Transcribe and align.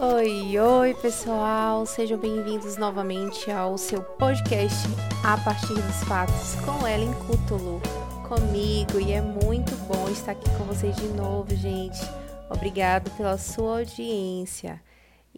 Oi, 0.00 0.58
oi 0.58 0.94
pessoal, 0.94 1.84
sejam 1.84 2.18
bem-vindos 2.18 2.78
novamente 2.78 3.50
ao 3.50 3.76
seu 3.76 4.02
podcast 4.02 4.88
A 5.22 5.36
Partir 5.36 5.74
dos 5.74 6.02
Fatos 6.04 6.54
com 6.64 6.88
Ellen 6.88 7.12
Cútulo, 7.26 7.82
comigo, 8.26 8.98
e 8.98 9.12
é 9.12 9.20
muito 9.20 9.76
bom 9.86 10.08
estar 10.08 10.32
aqui 10.32 10.48
com 10.56 10.64
vocês 10.64 10.96
de 10.96 11.08
novo, 11.08 11.54
gente. 11.54 12.00
Obrigado 12.48 13.10
pela 13.18 13.36
sua 13.36 13.80
audiência. 13.80 14.82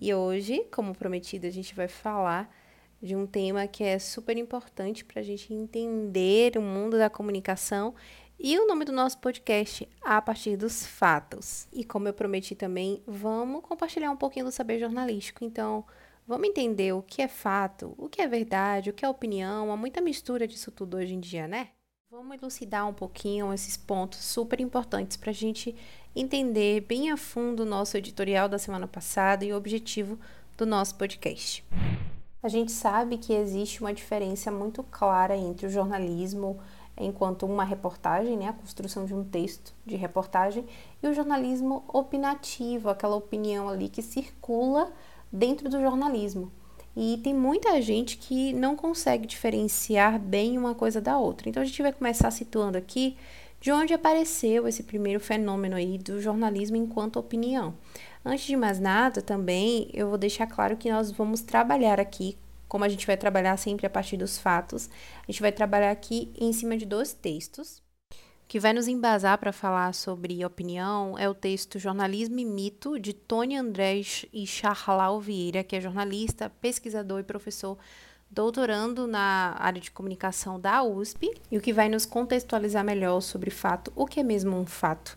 E 0.01 0.15
hoje, 0.15 0.65
como 0.71 0.95
prometido, 0.95 1.49
a 1.49 1.51
gente 1.51 1.75
vai 1.75 1.89
falar 1.89 2.49
de 3.03 3.17
um 3.17 3.27
tema 3.27 3.67
que 3.67 3.83
é 3.83 3.99
super 3.99 4.37
importante 4.39 5.05
para 5.05 5.21
a 5.21 5.25
gente 5.25 5.53
entender 5.53 6.57
o 6.57 6.63
mundo 6.63 6.97
da 6.97 7.11
comunicação 7.11 7.93
e 8.47 8.59
o 8.59 8.67
nome 8.67 8.85
do 8.85 8.93
nosso 8.93 9.17
podcast 9.17 9.89
a 10.03 10.21
partir 10.21 10.55
dos 10.59 10.85
fatos. 10.85 11.67
E 11.73 11.83
como 11.83 12.09
eu 12.09 12.13
prometi 12.13 12.55
também, 12.55 13.03
vamos 13.07 13.63
compartilhar 13.63 14.11
um 14.11 14.19
pouquinho 14.19 14.45
do 14.45 14.53
saber 14.53 14.79
jornalístico. 14.79 15.43
Então, 15.43 15.83
vamos 16.29 16.47
entender 16.47 16.93
o 16.93 17.01
que 17.01 17.23
é 17.23 17.27
fato, 17.27 17.95
o 17.97 18.07
que 18.07 18.21
é 18.21 18.29
verdade, 18.29 18.91
o 18.91 18.93
que 18.93 19.03
é 19.03 19.09
opinião. 19.09 19.73
Há 19.73 19.79
muita 19.79 20.03
mistura 20.03 20.47
disso 20.47 20.71
tudo 20.71 20.99
hoje 20.99 21.15
em 21.15 21.21
dia, 21.21 21.49
né? 21.49 21.69
Vamos 22.11 22.37
elucidar 22.37 22.87
um 22.87 22.93
pouquinho 22.93 23.51
esses 23.51 23.79
pontos 23.79 24.19
super 24.19 24.61
importantes 24.61 25.17
para 25.17 25.31
a 25.31 25.35
gente 25.35 25.75
entender 26.15 26.83
bem 26.83 27.11
a 27.11 27.17
fundo 27.17 27.63
o 27.63 27.67
nosso 27.67 27.97
editorial 27.97 28.47
da 28.47 28.59
semana 28.59 28.87
passada 28.87 29.47
e 29.47 29.55
o 29.55 29.57
objetivo 29.57 30.19
do 30.55 30.67
nosso 30.67 30.97
podcast. 30.97 31.65
A 32.43 32.49
gente 32.49 32.73
sabe 32.73 33.17
que 33.17 33.33
existe 33.33 33.81
uma 33.81 33.95
diferença 33.95 34.51
muito 34.53 34.83
clara 34.83 35.35
entre 35.35 35.67
o 35.67 35.71
jornalismo 35.71 36.61
enquanto 36.97 37.47
uma 37.47 37.65
reportagem, 37.65 38.37
né, 38.37 38.49
a 38.49 38.53
construção 38.53 39.05
de 39.05 39.15
um 39.15 39.25
texto 39.25 39.75
de 39.85 39.97
reportagem, 39.97 40.65
e 41.03 41.07
o 41.09 41.15
jornalismo 41.15 41.85
opinativo, 41.89 42.89
aquela 42.89 43.17
opinião 43.17 43.69
ali 43.69 43.89
que 43.89 44.03
circula 44.03 44.93
dentro 45.33 45.69
do 45.69 45.81
jornalismo. 45.81 46.53
E 46.97 47.19
tem 47.25 47.35
muita 47.35 47.83
gente 47.83 48.17
que 48.17 48.53
não 48.53 48.77
consegue 48.77 49.27
diferenciar 49.27 50.19
bem 50.19 50.57
uma 50.57 50.75
coisa 50.75 51.01
da 51.01 51.19
outra. 51.19 51.49
Então 51.49 51.63
a 51.63 51.67
gente 51.67 51.83
vai 51.83 51.93
começar 51.93 52.31
situando 52.31 52.79
aqui 52.79 53.17
de 53.61 53.73
onde 53.73 53.93
apareceu 53.93 54.69
esse 54.69 54.83
primeiro 54.83 55.19
fenômeno 55.19 55.75
aí 55.75 55.99
do 55.99 56.21
jornalismo 56.21 56.77
enquanto 56.77 57.19
opinião. 57.19 57.75
Antes 58.25 58.45
de 58.45 58.57
mais 58.57 58.79
nada, 58.79 59.21
também 59.21 59.89
eu 59.93 60.09
vou 60.09 60.19
deixar 60.19 60.47
claro 60.47 60.77
que 60.77 60.91
nós 60.91 61.11
vamos 61.11 61.41
trabalhar 61.41 61.99
aqui 61.99 62.39
como 62.75 62.85
a 62.85 62.89
gente 62.89 63.07
vai 63.07 63.17
trabalhar 63.17 63.57
sempre 63.57 63.87
a 63.87 63.89
partir 63.89 64.17
dos 64.17 64.37
fatos, 64.37 64.91
a 65.23 65.31
gente 65.31 65.41
vai 65.41 65.53
trabalhar 65.53 65.93
aqui 65.93 66.33
em 66.37 66.53
cima 66.53 66.77
de 66.77 66.85
dois 66.85 67.13
textos. 67.13 67.81
O 68.11 68.49
que 68.49 68.59
vai 68.59 68.73
nos 68.73 68.89
embasar 68.89 69.39
para 69.39 69.53
falar 69.53 69.95
sobre 69.95 70.45
opinião 70.45 71.17
é 71.17 71.29
o 71.29 71.35
texto 71.35 71.79
Jornalismo 71.79 72.37
e 72.41 72.45
Mito, 72.45 72.99
de 72.99 73.13
Tony 73.13 73.57
Andrés 73.57 74.27
e 74.33 74.45
Charlau 74.45 75.21
Vieira, 75.21 75.63
que 75.63 75.77
é 75.77 75.81
jornalista, 75.81 76.51
pesquisador 76.61 77.21
e 77.21 77.23
professor 77.23 77.79
doutorando 78.29 79.07
na 79.07 79.55
área 79.57 79.81
de 79.81 79.93
comunicação 79.93 80.59
da 80.59 80.83
USP. 80.83 81.33
E 81.53 81.57
o 81.57 81.61
que 81.61 81.73
vai 81.73 81.89
nos 81.89 82.05
contextualizar 82.05 82.85
melhor 82.85 83.21
sobre 83.21 83.53
fato, 83.53 83.93
o 83.95 84.05
que 84.05 84.19
é 84.19 84.25
mesmo 84.25 84.57
um 84.57 84.67
fato, 84.67 85.17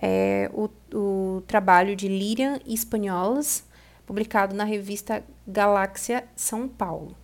é 0.00 0.50
o, 0.54 0.70
o 0.94 1.42
trabalho 1.42 1.94
de 1.94 2.08
Lirian 2.08 2.58
Espanholas, 2.64 3.62
publicado 4.06 4.54
na 4.54 4.64
revista 4.64 5.24
Galáxia 5.46 6.24
São 6.36 6.68
Paulo. 6.68 7.16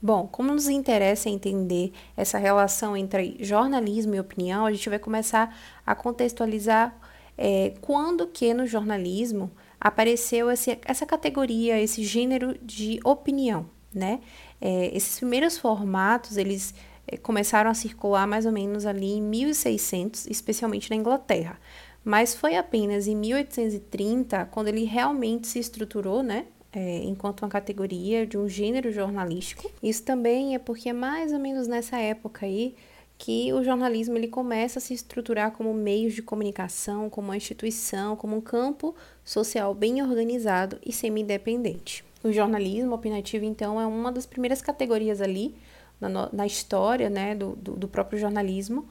Bom, 0.00 0.28
como 0.28 0.52
nos 0.52 0.68
interessa 0.68 1.28
entender 1.28 1.92
essa 2.16 2.38
relação 2.38 2.96
entre 2.96 3.36
jornalismo 3.40 4.14
e 4.14 4.20
opinião, 4.20 4.66
a 4.66 4.72
gente 4.72 4.88
vai 4.88 4.98
começar 4.98 5.56
a 5.84 5.94
contextualizar 5.94 6.96
é, 7.36 7.74
quando 7.80 8.26
que 8.26 8.54
no 8.54 8.66
jornalismo 8.66 9.50
apareceu 9.80 10.50
esse, 10.50 10.78
essa 10.84 11.04
categoria, 11.04 11.80
esse 11.80 12.04
gênero 12.04 12.56
de 12.62 13.00
opinião, 13.04 13.66
né? 13.92 14.20
É, 14.60 14.96
esses 14.96 15.18
primeiros 15.18 15.58
formatos, 15.58 16.36
eles 16.36 16.74
é, 17.06 17.16
começaram 17.16 17.70
a 17.70 17.74
circular 17.74 18.26
mais 18.26 18.46
ou 18.46 18.52
menos 18.52 18.86
ali 18.86 19.12
em 19.14 19.22
1600, 19.22 20.26
especialmente 20.26 20.90
na 20.90 20.96
Inglaterra. 20.96 21.58
Mas 22.06 22.36
foi 22.36 22.54
apenas 22.54 23.08
em 23.08 23.16
1830 23.16 24.44
quando 24.52 24.68
ele 24.68 24.84
realmente 24.84 25.48
se 25.48 25.58
estruturou, 25.58 26.22
né? 26.22 26.46
É, 26.72 26.98
enquanto 27.02 27.42
uma 27.42 27.48
categoria 27.48 28.24
de 28.24 28.38
um 28.38 28.48
gênero 28.48 28.92
jornalístico. 28.92 29.68
Isso 29.82 30.04
também 30.04 30.54
é 30.54 30.58
porque 30.60 30.90
é 30.90 30.92
mais 30.92 31.32
ou 31.32 31.40
menos 31.40 31.66
nessa 31.66 31.98
época 31.98 32.46
aí 32.46 32.76
que 33.18 33.52
o 33.52 33.64
jornalismo 33.64 34.16
ele 34.16 34.28
começa 34.28 34.78
a 34.78 34.82
se 34.82 34.94
estruturar 34.94 35.50
como 35.50 35.74
meio 35.74 36.08
de 36.08 36.22
comunicação, 36.22 37.10
como 37.10 37.28
uma 37.28 37.36
instituição, 37.36 38.14
como 38.14 38.36
um 38.36 38.40
campo 38.40 38.94
social 39.24 39.74
bem 39.74 40.00
organizado 40.00 40.78
e 40.86 40.92
semi-independente. 40.92 42.04
O 42.22 42.30
jornalismo 42.30 42.94
opinativo, 42.94 43.44
então, 43.44 43.80
é 43.80 43.86
uma 43.86 44.12
das 44.12 44.26
primeiras 44.26 44.62
categorias 44.62 45.20
ali 45.20 45.56
na, 46.00 46.28
na 46.32 46.46
história 46.46 47.10
né, 47.10 47.34
do, 47.34 47.56
do, 47.56 47.72
do 47.72 47.88
próprio 47.88 48.16
jornalismo, 48.16 48.86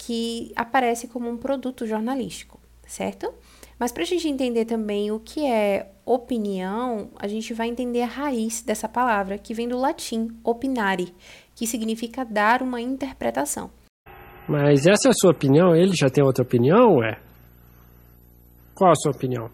que 0.00 0.50
aparece 0.56 1.06
como 1.06 1.28
um 1.28 1.36
produto 1.36 1.86
jornalístico, 1.86 2.58
certo? 2.86 3.30
Mas 3.78 3.92
para 3.92 4.02
a 4.02 4.06
gente 4.06 4.26
entender 4.26 4.64
também 4.64 5.10
o 5.10 5.20
que 5.20 5.44
é 5.44 5.92
opinião, 6.06 7.10
a 7.16 7.28
gente 7.28 7.52
vai 7.52 7.68
entender 7.68 8.00
a 8.00 8.06
raiz 8.06 8.62
dessa 8.62 8.88
palavra, 8.88 9.36
que 9.36 9.52
vem 9.52 9.68
do 9.68 9.76
latim 9.76 10.28
opinare, 10.42 11.14
que 11.54 11.66
significa 11.66 12.24
dar 12.24 12.62
uma 12.62 12.80
interpretação. 12.80 13.70
Mas 14.48 14.86
essa 14.86 15.08
é 15.08 15.10
a 15.10 15.14
sua 15.14 15.32
opinião? 15.32 15.76
Ele 15.76 15.92
já 15.94 16.08
tem 16.08 16.24
outra 16.24 16.42
opinião, 16.42 17.04
é? 17.04 17.20
Qual 18.74 18.90
a 18.90 18.94
sua 18.94 19.12
opinião? 19.12 19.50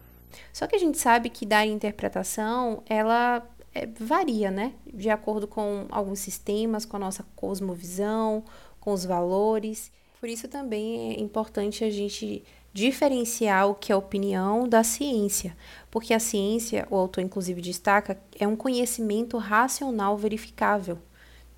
Só 0.53 0.65
que 0.65 0.77
a 0.77 0.79
gente 0.79 0.97
sabe 0.97 1.29
que 1.29 1.45
dar 1.45 1.65
interpretação, 1.65 2.81
ela 2.87 3.45
é, 3.75 3.85
varia, 3.85 4.49
né? 4.49 4.71
De 4.93 5.09
acordo 5.09 5.45
com 5.45 5.87
alguns 5.89 6.19
sistemas, 6.19 6.85
com 6.85 6.95
a 6.95 6.99
nossa 7.01 7.25
cosmovisão, 7.35 8.45
com 8.79 8.93
os 8.93 9.03
valores. 9.03 9.91
Por 10.19 10.29
isso 10.29 10.47
também 10.47 11.11
é 11.11 11.19
importante 11.19 11.83
a 11.83 11.89
gente 11.89 12.43
diferenciar 12.73 13.67
o 13.67 13.75
que 13.75 13.91
é 13.91 13.95
opinião 13.95 14.67
da 14.67 14.83
ciência, 14.83 15.57
porque 15.89 16.13
a 16.13 16.19
ciência, 16.19 16.87
o 16.91 16.95
autor 16.95 17.23
inclusive 17.23 17.61
destaca, 17.61 18.19
é 18.39 18.47
um 18.47 18.55
conhecimento 18.55 19.37
racional 19.37 20.15
verificável, 20.17 20.99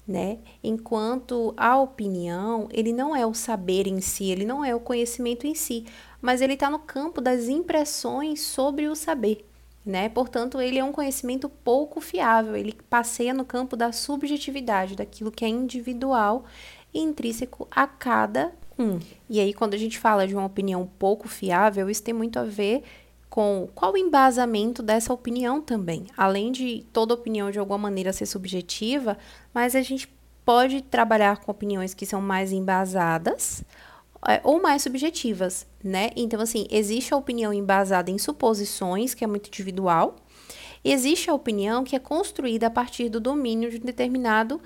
né? 0.08 0.40
Enquanto 0.64 1.54
a 1.58 1.78
opinião, 1.78 2.68
ele 2.72 2.94
não 2.94 3.16
é 3.16 3.26
o 3.26 3.34
saber 3.34 3.86
em 3.86 4.02
si, 4.02 4.32
ele 4.32 4.46
não 4.46 4.64
é 4.64 4.74
o 4.74 4.80
conhecimento 4.80 5.46
em 5.46 5.54
si, 5.54 5.86
mas 6.22 6.42
ele 6.42 6.54
está 6.54 6.70
no 6.70 6.80
campo 6.80 7.22
das 7.22 7.48
impressões 7.48 8.42
sobre 8.42 8.88
o 8.88 8.96
saber. 8.96 9.46
Né? 9.86 10.10
Portanto, 10.10 10.60
ele 10.60 10.78
é 10.78 10.84
um 10.84 10.92
conhecimento 10.92 11.50
pouco 11.50 12.02
fiável, 12.02 12.56
ele 12.56 12.78
passeia 12.90 13.34
no 13.34 13.46
campo 13.46 13.76
da 13.76 13.92
subjetividade, 13.92 14.96
daquilo 14.96 15.32
que 15.32 15.46
é 15.46 15.48
individual 15.48 16.46
intrínseco 16.94 17.68
a 17.72 17.86
cada 17.88 18.52
um. 18.78 19.00
E 19.30 19.40
aí, 19.40 19.54
quando 19.54 19.74
a 19.74 19.78
gente 19.78 20.00
fala 20.00 20.28
de 20.28 20.34
uma 20.34 20.46
opinião 20.46 20.90
pouco 20.98 21.28
fiável, 21.28 21.90
isso 21.90 22.04
tem 22.04 22.14
muito 22.14 22.40
a 22.40 22.44
ver 22.44 22.84
com 23.30 23.70
qual 23.76 23.94
o 23.94 23.98
embasamento 23.98 24.82
dessa 24.82 25.14
opinião 25.14 25.62
também. 25.62 26.08
Além 26.18 26.52
de 26.52 26.86
toda 26.92 27.14
opinião 27.14 27.52
de 27.52 27.60
alguma 27.60 27.78
maneira 27.78 28.12
ser 28.12 28.26
subjetiva, 28.26 29.18
mas 29.54 29.76
a 29.76 29.82
gente 29.82 30.10
pode 30.44 30.82
trabalhar 30.82 31.38
com 31.38 31.52
opiniões 31.52 31.94
que 31.94 32.06
são 32.06 32.22
mais 32.22 32.52
embasadas 32.52 33.64
é, 34.28 34.42
ou 34.44 34.62
mais 34.62 34.82
subjetivas, 34.82 35.68
né? 35.84 36.10
Então, 36.16 36.42
assim, 36.42 36.66
existe 36.72 37.14
a 37.14 37.18
opinião 37.18 37.54
embasada 37.54 38.10
em 38.10 38.18
suposições, 38.18 39.14
que 39.14 39.24
é 39.24 39.28
muito 39.28 39.48
individual, 39.48 40.16
existe 40.84 41.30
a 41.30 41.34
opinião 41.34 41.84
que 41.84 41.96
é 41.96 42.00
construída 42.00 42.68
a 42.68 42.70
partir 42.70 43.10
do 43.10 43.20
domínio 43.20 43.70
de 43.70 43.78
um 43.78 43.86
determinado 43.86 44.60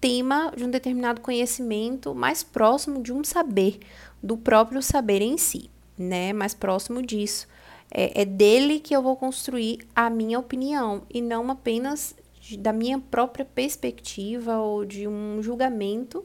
tema 0.00 0.52
de 0.56 0.64
um 0.64 0.70
determinado 0.70 1.20
conhecimento 1.20 2.14
mais 2.14 2.42
próximo 2.42 3.02
de 3.02 3.12
um 3.12 3.24
saber, 3.24 3.80
do 4.22 4.36
próprio 4.36 4.82
saber 4.82 5.22
em 5.22 5.36
si, 5.36 5.70
né? 5.98 6.32
Mais 6.32 6.54
próximo 6.54 7.02
disso. 7.02 7.48
É, 7.90 8.22
é 8.22 8.24
dele 8.24 8.80
que 8.80 8.94
eu 8.94 9.02
vou 9.02 9.16
construir 9.16 9.86
a 9.94 10.10
minha 10.10 10.38
opinião 10.38 11.02
e 11.12 11.22
não 11.22 11.50
apenas 11.50 12.14
de, 12.40 12.56
da 12.56 12.72
minha 12.72 12.98
própria 12.98 13.44
perspectiva 13.44 14.58
ou 14.58 14.84
de 14.84 15.06
um 15.06 15.42
julgamento, 15.42 16.24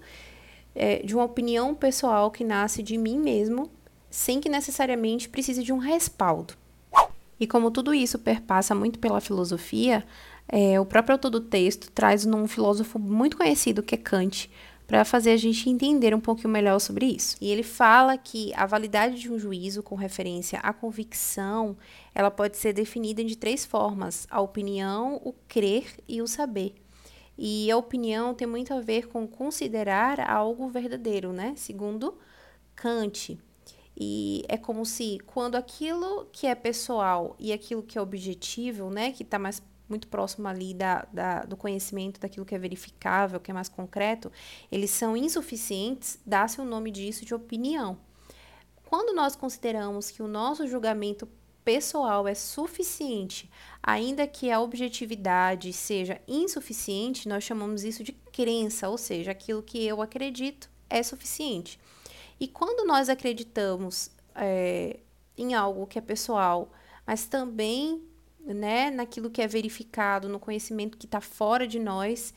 é, 0.76 0.98
de 0.98 1.16
uma 1.16 1.26
opinião 1.26 1.74
pessoal 1.76 2.32
que 2.32 2.44
nasce 2.44 2.82
de 2.82 2.98
mim 2.98 3.18
mesmo, 3.18 3.70
sem 4.10 4.40
que 4.40 4.50
necessariamente 4.50 5.30
precise 5.30 5.64
de 5.64 5.74
um 5.74 5.78
respaldo. 5.78 6.54
E 7.40 7.48
como 7.48 7.72
tudo 7.72 7.92
isso 7.92 8.20
perpassa 8.20 8.76
muito 8.76 9.00
pela 9.00 9.20
filosofia, 9.20 10.06
é, 10.52 10.78
o 10.80 10.86
próprio 10.86 11.14
autor 11.14 11.30
do 11.30 11.40
texto 11.40 11.90
traz 11.92 12.26
um 12.26 12.46
filósofo 12.46 13.00
muito 13.00 13.38
conhecido, 13.38 13.82
que 13.82 13.96
é 13.96 13.98
Kant, 13.98 14.52
para 14.86 15.06
fazer 15.06 15.32
a 15.32 15.38
gente 15.38 15.70
entender 15.70 16.14
um 16.14 16.20
pouquinho 16.20 16.50
melhor 16.50 16.78
sobre 16.80 17.06
isso. 17.06 17.38
E 17.40 17.50
ele 17.50 17.64
fala 17.64 18.18
que 18.18 18.52
a 18.54 18.66
validade 18.66 19.18
de 19.18 19.32
um 19.32 19.40
juízo 19.40 19.82
com 19.82 19.96
referência 19.96 20.60
à 20.60 20.74
convicção, 20.74 21.78
ela 22.14 22.30
pode 22.30 22.58
ser 22.58 22.74
definida 22.74 23.24
de 23.24 23.38
três 23.38 23.64
formas: 23.64 24.28
a 24.30 24.42
opinião, 24.42 25.22
o 25.24 25.32
crer 25.48 25.86
e 26.06 26.22
o 26.22 26.28
saber. 26.28 26.76
E 27.38 27.72
a 27.72 27.78
opinião 27.78 28.34
tem 28.34 28.46
muito 28.46 28.74
a 28.74 28.82
ver 28.82 29.08
com 29.08 29.26
considerar 29.26 30.20
algo 30.20 30.68
verdadeiro, 30.68 31.32
né? 31.32 31.54
Segundo 31.56 32.18
Kant. 32.76 33.40
E 33.98 34.44
é 34.50 34.58
como 34.58 34.86
se 34.86 35.20
quando 35.26 35.56
aquilo 35.56 36.28
que 36.32 36.48
é 36.48 36.56
pessoal 36.56 37.36
e 37.40 37.54
aquilo 37.54 37.84
que 37.84 37.98
é 37.98 38.02
objetivo, 38.02 38.90
né, 38.90 39.12
que 39.12 39.24
está 39.24 39.38
mais 39.38 39.62
muito 39.92 40.08
próximo 40.08 40.48
ali 40.48 40.74
da, 40.74 41.06
da, 41.14 41.44
do 41.44 41.56
conhecimento 41.56 42.20
daquilo 42.20 42.46
que 42.46 42.56
é 42.56 42.58
verificável, 42.58 43.40
que 43.40 43.52
é 43.52 43.54
mais 43.54 43.70
concreto, 43.70 44.32
eles 44.72 44.90
são 44.90 45.16
insuficientes, 45.16 46.18
dá-se 46.26 46.60
o 46.60 46.66
nome 46.66 46.90
disso 46.90 47.24
de 47.24 47.36
opinião. 47.36 48.00
Quando 48.90 49.14
nós 49.14 49.36
consideramos 49.36 50.10
que 50.10 50.24
o 50.24 50.28
nosso 50.28 50.68
julgamento 50.68 51.28
pessoal 51.64 52.28
é 52.28 52.34
suficiente, 52.34 53.50
ainda 53.84 54.26
que 54.26 54.50
a 54.52 54.60
objetividade 54.60 55.72
seja 55.72 56.20
insuficiente, 56.28 57.30
nós 57.30 57.44
chamamos 57.44 57.84
isso 57.84 58.04
de 58.04 58.12
crença, 58.12 58.90
ou 58.90 58.98
seja, 58.98 59.32
aquilo 59.32 59.62
que 59.62 59.86
eu 59.86 60.02
acredito 60.02 60.70
é 60.90 61.04
suficiente. 61.04 61.80
E 62.40 62.48
quando 62.48 62.88
nós 62.88 63.10
acreditamos 63.10 64.10
é, 64.36 65.00
em 65.38 65.54
algo 65.54 65.86
que 65.86 66.00
é 66.00 66.02
pessoal, 66.02 66.72
mas 67.06 67.26
também 67.26 68.02
né, 68.46 68.90
naquilo 68.92 69.30
que 69.30 69.42
é 69.42 69.48
verificado, 69.48 70.30
no 70.30 70.40
conhecimento 70.40 70.98
que 70.98 71.06
está 71.06 71.22
fora 71.22 71.68
de 71.68 71.80
nós, 71.80 72.34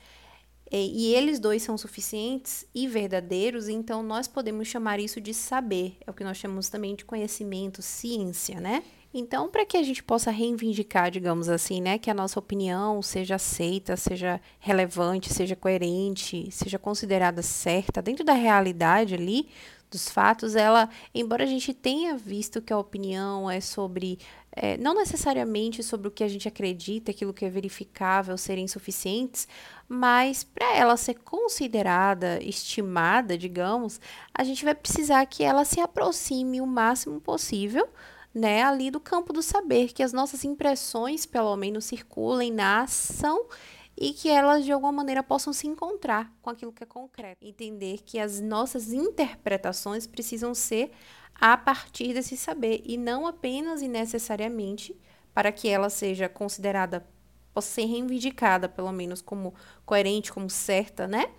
e, 0.71 1.11
e 1.11 1.15
eles 1.15 1.39
dois 1.39 1.63
são 1.63 1.77
suficientes 1.77 2.67
e 2.75 2.89
verdadeiros, 2.89 3.69
então 3.69 4.03
nós 4.03 4.27
podemos 4.27 4.67
chamar 4.69 4.99
isso 4.99 5.21
de 5.21 5.33
saber. 5.33 5.97
É 6.07 6.11
o 6.11 6.15
que 6.15 6.25
nós 6.25 6.37
chamamos 6.37 6.69
também 6.69 6.95
de 6.95 7.05
conhecimento, 7.05 7.83
ciência, 7.83 8.61
né? 8.61 8.83
Então, 9.17 9.49
para 9.49 9.65
que 9.65 9.77
a 9.77 9.83
gente 9.85 10.03
possa 10.03 10.33
reivindicar, 10.33 11.09
digamos 11.09 11.49
assim, 11.49 11.81
né, 11.81 11.99
que 11.99 12.11
a 12.11 12.15
nossa 12.15 12.37
opinião 12.37 13.01
seja 13.01 13.37
aceita, 13.37 13.97
seja 13.97 14.41
relevante, 14.59 15.33
seja 15.33 15.55
coerente, 15.55 16.49
seja 16.51 16.81
considerada 16.81 17.41
certa 17.41 18.03
dentro 18.03 18.25
da 18.25 18.33
realidade 18.33 19.15
ali, 19.15 19.49
dos 19.95 20.09
fatos, 20.09 20.57
ela, 20.57 20.89
embora 21.15 21.45
a 21.45 21.47
gente 21.47 21.73
tenha 21.73 22.17
visto 22.17 22.61
que 22.61 22.73
a 22.73 22.79
opinião 22.79 23.49
é 23.49 23.61
sobre, 23.61 24.19
é, 24.51 24.77
não 24.77 24.93
necessariamente 24.93 25.83
sobre 25.83 26.09
o 26.09 26.11
que 26.11 26.25
a 26.25 26.29
gente 26.29 26.49
acredita, 26.49 27.13
aquilo 27.13 27.33
que 27.33 27.45
é 27.45 27.49
verificável 27.49 28.37
serem 28.37 28.67
suficientes, 28.67 29.47
mas 29.89 30.43
para 30.43 30.77
ela 30.77 30.97
ser 30.97 31.15
considerada, 31.15 32.43
estimada, 32.43 33.39
digamos, 33.39 34.01
a 34.35 34.43
gente 34.43 34.65
vai 34.65 34.75
precisar 34.75 35.25
que 35.27 35.45
ela 35.45 35.65
se 35.65 35.81
aproxime 35.81 36.61
o 36.61 36.67
máximo 36.67 37.21
possível 37.21 37.89
né, 38.35 38.65
ali 38.65 38.91
do 38.91 38.99
campo 38.99 39.33
do 39.33 39.41
saber, 39.41 39.93
que 39.93 40.03
as 40.03 40.13
nossas 40.13 40.45
impressões, 40.45 41.25
pelo 41.25 41.57
menos, 41.57 41.85
circulem 41.85 42.51
na 42.51 42.83
ação 42.83 43.47
e 43.97 44.13
que 44.13 44.29
elas 44.29 44.65
de 44.65 44.73
alguma 44.73 44.93
maneira 44.93 45.23
possam 45.23 45.53
se 45.53 45.67
encontrar 45.67 46.33
com 46.43 46.51
aquilo 46.51 46.73
que 46.73 46.83
é 46.83 46.87
concreto. 46.87 47.45
Entender 47.45 48.03
que 48.05 48.19
as 48.19 48.41
nossas 48.41 48.93
interpretações 48.93 50.07
precisam 50.07 50.55
ser 50.55 50.91
a 51.35 51.57
partir 51.57 52.15
desse 52.15 52.37
saber 52.37 52.83
e 52.85 52.97
não 52.97 53.27
apenas 53.27 53.83
e 53.83 53.89
necessariamente 53.89 54.99
para 55.33 55.51
que 55.51 55.69
ela 55.69 55.91
seja 55.91 56.29
considerada, 56.29 57.07
possa 57.53 57.69
ser 57.69 57.87
reivindicada, 57.87 58.69
pelo 58.69 58.93
menos, 58.93 59.21
como 59.21 59.55
coerente, 59.85 60.33
como 60.33 60.49
certa, 60.49 61.09
né? 61.09 61.33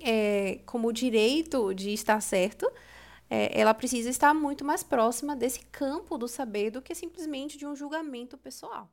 É, 0.00 0.60
como 0.66 0.92
direito 0.92 1.72
de 1.74 1.90
estar 1.90 2.20
certo, 2.20 2.70
é, 3.30 3.58
ela 3.58 3.72
precisa 3.72 4.10
estar 4.10 4.34
muito 4.34 4.64
mais 4.64 4.82
próxima 4.82 5.34
desse 5.34 5.60
campo 5.66 6.18
do 6.18 6.28
saber 6.28 6.70
do 6.70 6.82
que 6.82 6.94
simplesmente 6.94 7.56
de 7.56 7.66
um 7.66 7.74
julgamento 7.74 8.36
pessoal. 8.36 8.90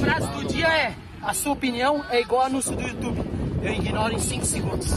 Frase 0.00 0.26
do 0.28 0.44
dia 0.44 0.68
é: 0.68 0.94
a 1.22 1.34
sua 1.34 1.52
opinião 1.52 2.04
é 2.10 2.20
igual 2.20 2.42
a 2.42 2.46
anúncio 2.46 2.74
do 2.74 2.82
YouTube. 2.82 3.20
Eu 3.62 3.72
ignoro 3.72 4.14
em 4.14 4.18
5 4.18 4.44
segundos. 4.44 4.88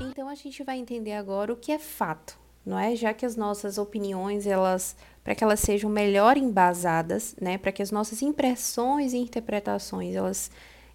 Então 0.00 0.28
a 0.28 0.34
gente 0.34 0.62
vai 0.62 0.78
entender 0.78 1.12
agora 1.12 1.52
o 1.52 1.56
que 1.56 1.72
é 1.72 1.78
fato, 1.78 2.38
não 2.64 2.78
é? 2.78 2.94
Já 2.96 3.12
que 3.12 3.26
as 3.26 3.36
nossas 3.36 3.78
opiniões, 3.78 4.46
elas, 4.46 4.96
para 5.22 5.34
que 5.34 5.42
elas 5.42 5.60
sejam 5.60 5.90
melhor 5.90 6.36
embasadas, 6.36 7.34
né, 7.40 7.58
para 7.58 7.72
que 7.72 7.82
as 7.82 7.90
nossas 7.90 8.22
impressões 8.22 9.12
e 9.12 9.18
interpretações, 9.18 10.14
elas 10.14 10.50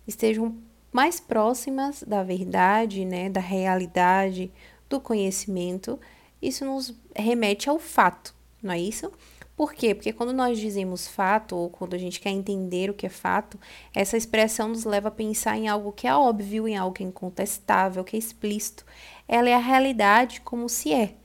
estejam 0.08 0.56
mais 0.92 1.20
próximas 1.20 2.04
da 2.04 2.24
verdade, 2.24 3.06
né, 3.06 3.30
da 3.30 3.42
realidade, 3.42 4.52
do 4.90 5.00
conhecimento, 5.00 6.00
isso 6.42 6.66
nos 6.66 6.94
remete 7.16 7.70
ao 7.70 7.78
fato, 7.78 8.34
não 8.64 8.74
é 8.74 8.80
isso? 8.80 9.12
Por 9.58 9.74
quê? 9.74 9.96
Porque 9.96 10.14
quando 10.14 10.32
nós 10.32 10.60
dizemos 10.60 11.08
fato, 11.08 11.56
ou 11.56 11.68
quando 11.68 11.96
a 11.96 11.98
gente 11.98 12.20
quer 12.20 12.30
entender 12.30 12.92
o 12.92 12.94
que 12.94 13.08
é 13.08 13.10
fato, 13.10 13.60
essa 13.92 14.16
expressão 14.16 14.68
nos 14.68 14.86
leva 14.86 15.08
a 15.08 15.12
pensar 15.12 15.58
em 15.58 15.68
algo 15.68 15.92
que 15.92 16.08
é 16.08 16.16
óbvio, 16.16 16.68
em 16.68 16.78
algo 16.78 16.94
que 16.94 17.04
é 17.04 17.08
incontestável, 17.08 18.04
que 18.04 18.16
é 18.16 18.20
explícito. 18.20 18.86
Ela 19.28 19.50
é 19.50 19.56
a 19.56 19.60
realidade 19.60 20.42
como 20.42 20.70
se 20.70 20.94
é. 20.94 21.16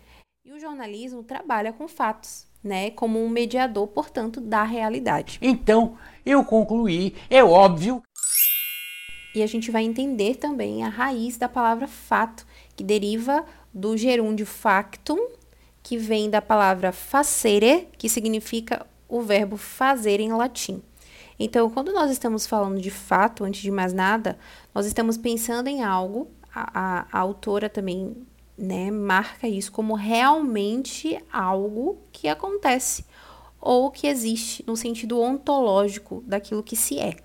E 0.46 0.50
o 0.50 0.58
jornalismo 0.58 1.22
trabalha 1.22 1.74
com 1.74 1.86
fatos, 1.86 2.46
né? 2.64 2.90
Como 2.92 3.22
um 3.22 3.28
mediador, 3.28 3.86
portanto, 3.88 4.40
da 4.40 4.62
realidade. 4.62 5.38
Então, 5.42 5.98
eu 6.24 6.42
concluí, 6.42 7.14
é 7.28 7.44
óbvio. 7.44 8.02
E 9.34 9.42
a 9.42 9.46
gente 9.46 9.70
vai 9.70 9.82
entender 9.82 10.36
também 10.36 10.82
a 10.82 10.88
raiz 10.88 11.36
da 11.36 11.50
palavra 11.50 11.86
fato, 11.86 12.46
que 12.74 12.82
deriva 12.82 13.44
do 13.74 13.94
gerúndio 13.94 14.46
factum, 14.46 15.18
que 15.82 15.96
vem 15.96 16.30
da 16.30 16.40
palavra 16.40 16.92
facere, 16.92 17.88
que 17.98 18.08
significa 18.08 18.86
o 19.08 19.20
verbo 19.20 19.56
fazer 19.56 20.20
em 20.20 20.32
latim. 20.32 20.82
Então, 21.38 21.68
quando 21.68 21.92
nós 21.92 22.10
estamos 22.10 22.46
falando 22.46 22.80
de 22.80 22.90
fato, 22.90 23.44
antes 23.44 23.60
de 23.60 23.70
mais 23.70 23.92
nada, 23.92 24.38
nós 24.74 24.86
estamos 24.86 25.16
pensando 25.16 25.68
em 25.68 25.82
algo, 25.82 26.30
a, 26.54 26.80
a, 26.80 27.06
a 27.12 27.18
autora 27.18 27.68
também 27.68 28.16
né, 28.56 28.90
marca 28.90 29.48
isso 29.48 29.72
como 29.72 29.94
realmente 29.94 31.18
algo 31.32 31.98
que 32.12 32.28
acontece 32.28 33.04
ou 33.60 33.90
que 33.90 34.06
existe 34.06 34.64
no 34.66 34.76
sentido 34.76 35.20
ontológico 35.20 36.22
daquilo 36.26 36.62
que 36.62 36.76
se 36.76 36.98
é. 36.98 37.16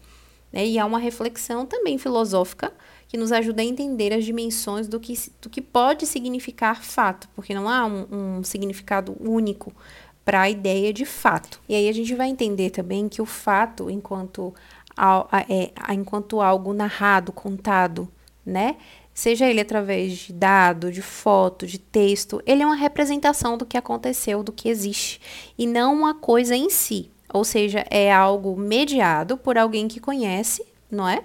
Né? 0.52 0.66
E 0.66 0.80
há 0.80 0.86
uma 0.86 1.00
reflexão 1.00 1.66
também 1.66 1.98
filosófica 1.98 2.74
que 3.08 3.18
nos 3.18 3.32
ajuda 3.32 3.62
a 3.62 3.66
entender 3.66 4.14
as 4.14 4.26
dimensões 4.26 4.88
do 4.88 5.00
que, 5.00 5.14
do 5.42 5.50
que 5.50 5.62
pode 5.62 6.06
significar 6.06 6.84
fato, 6.84 7.30
porque 7.36 7.54
não 7.54 7.70
há 7.70 7.86
um, 7.86 8.40
um 8.40 8.44
significado 8.44 9.16
único 9.20 9.74
para 10.26 10.42
a 10.42 10.50
ideia 10.50 10.92
de 10.92 11.06
fato. 11.06 11.62
E 11.70 11.74
aí 11.74 11.88
a 11.88 11.94
gente 11.94 12.14
vai 12.14 12.28
entender 12.28 12.70
também 12.70 13.08
que 13.08 13.22
o 13.22 13.26
fato, 13.26 13.90
enquanto, 13.90 14.54
é, 15.48 15.72
enquanto 15.94 16.42
algo 16.42 16.74
narrado, 16.74 17.32
contado, 17.32 18.10
né? 18.46 18.76
Seja 19.14 19.48
ele 19.48 19.62
através 19.62 20.14
de 20.18 20.34
dado, 20.34 20.92
de 20.92 21.02
foto, 21.02 21.66
de 21.66 21.80
texto, 21.80 22.42
ele 22.46 22.62
é 22.62 22.66
uma 22.66 22.76
representação 22.76 23.58
do 23.58 23.66
que 23.66 23.78
aconteceu, 23.78 24.44
do 24.44 24.52
que 24.52 24.70
existe, 24.70 25.22
e 25.58 25.66
não 25.66 25.96
uma 25.96 26.14
coisa 26.14 26.56
em 26.56 26.70
si. 26.70 27.10
Ou 27.34 27.44
seja, 27.44 27.86
é 27.90 28.14
algo 28.14 28.56
mediado 28.56 29.38
por 29.38 29.58
alguém 29.58 29.88
que 29.88 30.00
conhece, 30.00 30.64
não 30.92 31.08
é? 31.08 31.24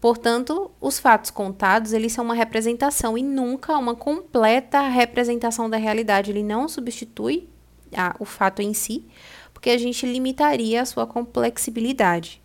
Portanto, 0.00 0.70
os 0.80 0.98
fatos 0.98 1.30
contados, 1.30 1.92
eles 1.92 2.12
são 2.12 2.24
uma 2.24 2.34
representação 2.34 3.18
e 3.18 3.22
nunca 3.22 3.76
uma 3.76 3.94
completa 3.94 4.80
representação 4.88 5.68
da 5.68 5.76
realidade. 5.76 6.30
Ele 6.30 6.42
não 6.42 6.68
substitui 6.68 7.48
a, 7.94 8.16
o 8.18 8.24
fato 8.24 8.62
em 8.62 8.72
si, 8.72 9.04
porque 9.52 9.68
a 9.68 9.76
gente 9.76 10.06
limitaria 10.06 10.80
a 10.80 10.86
sua 10.86 11.06
complexibilidade. 11.06 12.40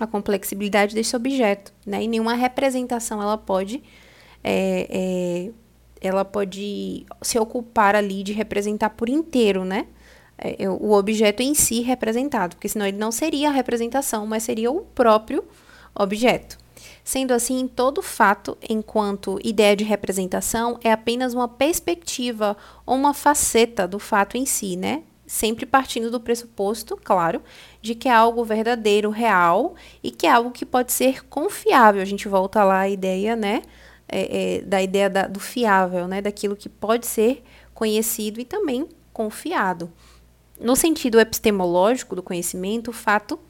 A 0.00 0.06
complexibilidade 0.06 0.94
desse 0.94 1.14
objeto, 1.14 1.74
né? 1.84 2.02
E 2.02 2.08
nenhuma 2.08 2.32
representação 2.32 3.20
ela 3.20 3.36
pode 3.36 3.82
é, 4.42 4.86
é, 4.90 5.50
ela 6.00 6.24
pode 6.24 7.06
se 7.20 7.38
ocupar 7.38 7.94
ali 7.94 8.22
de 8.22 8.32
representar 8.32 8.90
por 8.90 9.10
inteiro, 9.10 9.62
né? 9.64 9.86
É, 10.38 10.68
o 10.68 10.92
objeto 10.92 11.42
em 11.42 11.54
si 11.54 11.82
representado, 11.82 12.56
porque 12.56 12.68
senão 12.68 12.86
ele 12.86 12.96
não 12.96 13.12
seria 13.12 13.50
a 13.50 13.52
representação, 13.52 14.26
mas 14.26 14.42
seria 14.42 14.70
o 14.72 14.80
próprio 14.80 15.44
objeto. 15.94 16.61
Sendo 17.04 17.32
assim, 17.32 17.66
todo 17.66 18.00
fato, 18.00 18.56
enquanto 18.68 19.38
ideia 19.42 19.74
de 19.74 19.82
representação, 19.82 20.78
é 20.84 20.92
apenas 20.92 21.34
uma 21.34 21.48
perspectiva 21.48 22.56
ou 22.86 22.94
uma 22.94 23.12
faceta 23.12 23.88
do 23.88 23.98
fato 23.98 24.36
em 24.36 24.46
si, 24.46 24.76
né? 24.76 25.02
Sempre 25.26 25.66
partindo 25.66 26.10
do 26.10 26.20
pressuposto, 26.20 26.96
claro, 27.02 27.42
de 27.80 27.94
que 27.94 28.08
é 28.08 28.12
algo 28.12 28.44
verdadeiro, 28.44 29.10
real 29.10 29.74
e 30.02 30.10
que 30.10 30.26
é 30.26 30.30
algo 30.30 30.52
que 30.52 30.64
pode 30.64 30.92
ser 30.92 31.26
confiável. 31.26 32.00
A 32.00 32.04
gente 32.04 32.28
volta 32.28 32.62
lá 32.62 32.80
à 32.80 32.88
ideia, 32.88 33.34
né? 33.34 33.62
É, 34.08 34.56
é, 34.56 34.62
da 34.62 34.80
ideia 34.80 35.08
da, 35.10 35.26
do 35.26 35.40
fiável, 35.40 36.06
né? 36.06 36.20
Daquilo 36.20 36.54
que 36.54 36.68
pode 36.68 37.06
ser 37.06 37.42
conhecido 37.74 38.40
e 38.40 38.44
também 38.44 38.88
confiado. 39.12 39.90
No 40.60 40.76
sentido 40.76 41.18
epistemológico 41.18 42.14
do 42.14 42.22
conhecimento, 42.22 42.90
o 42.90 42.92
fato 42.92 43.40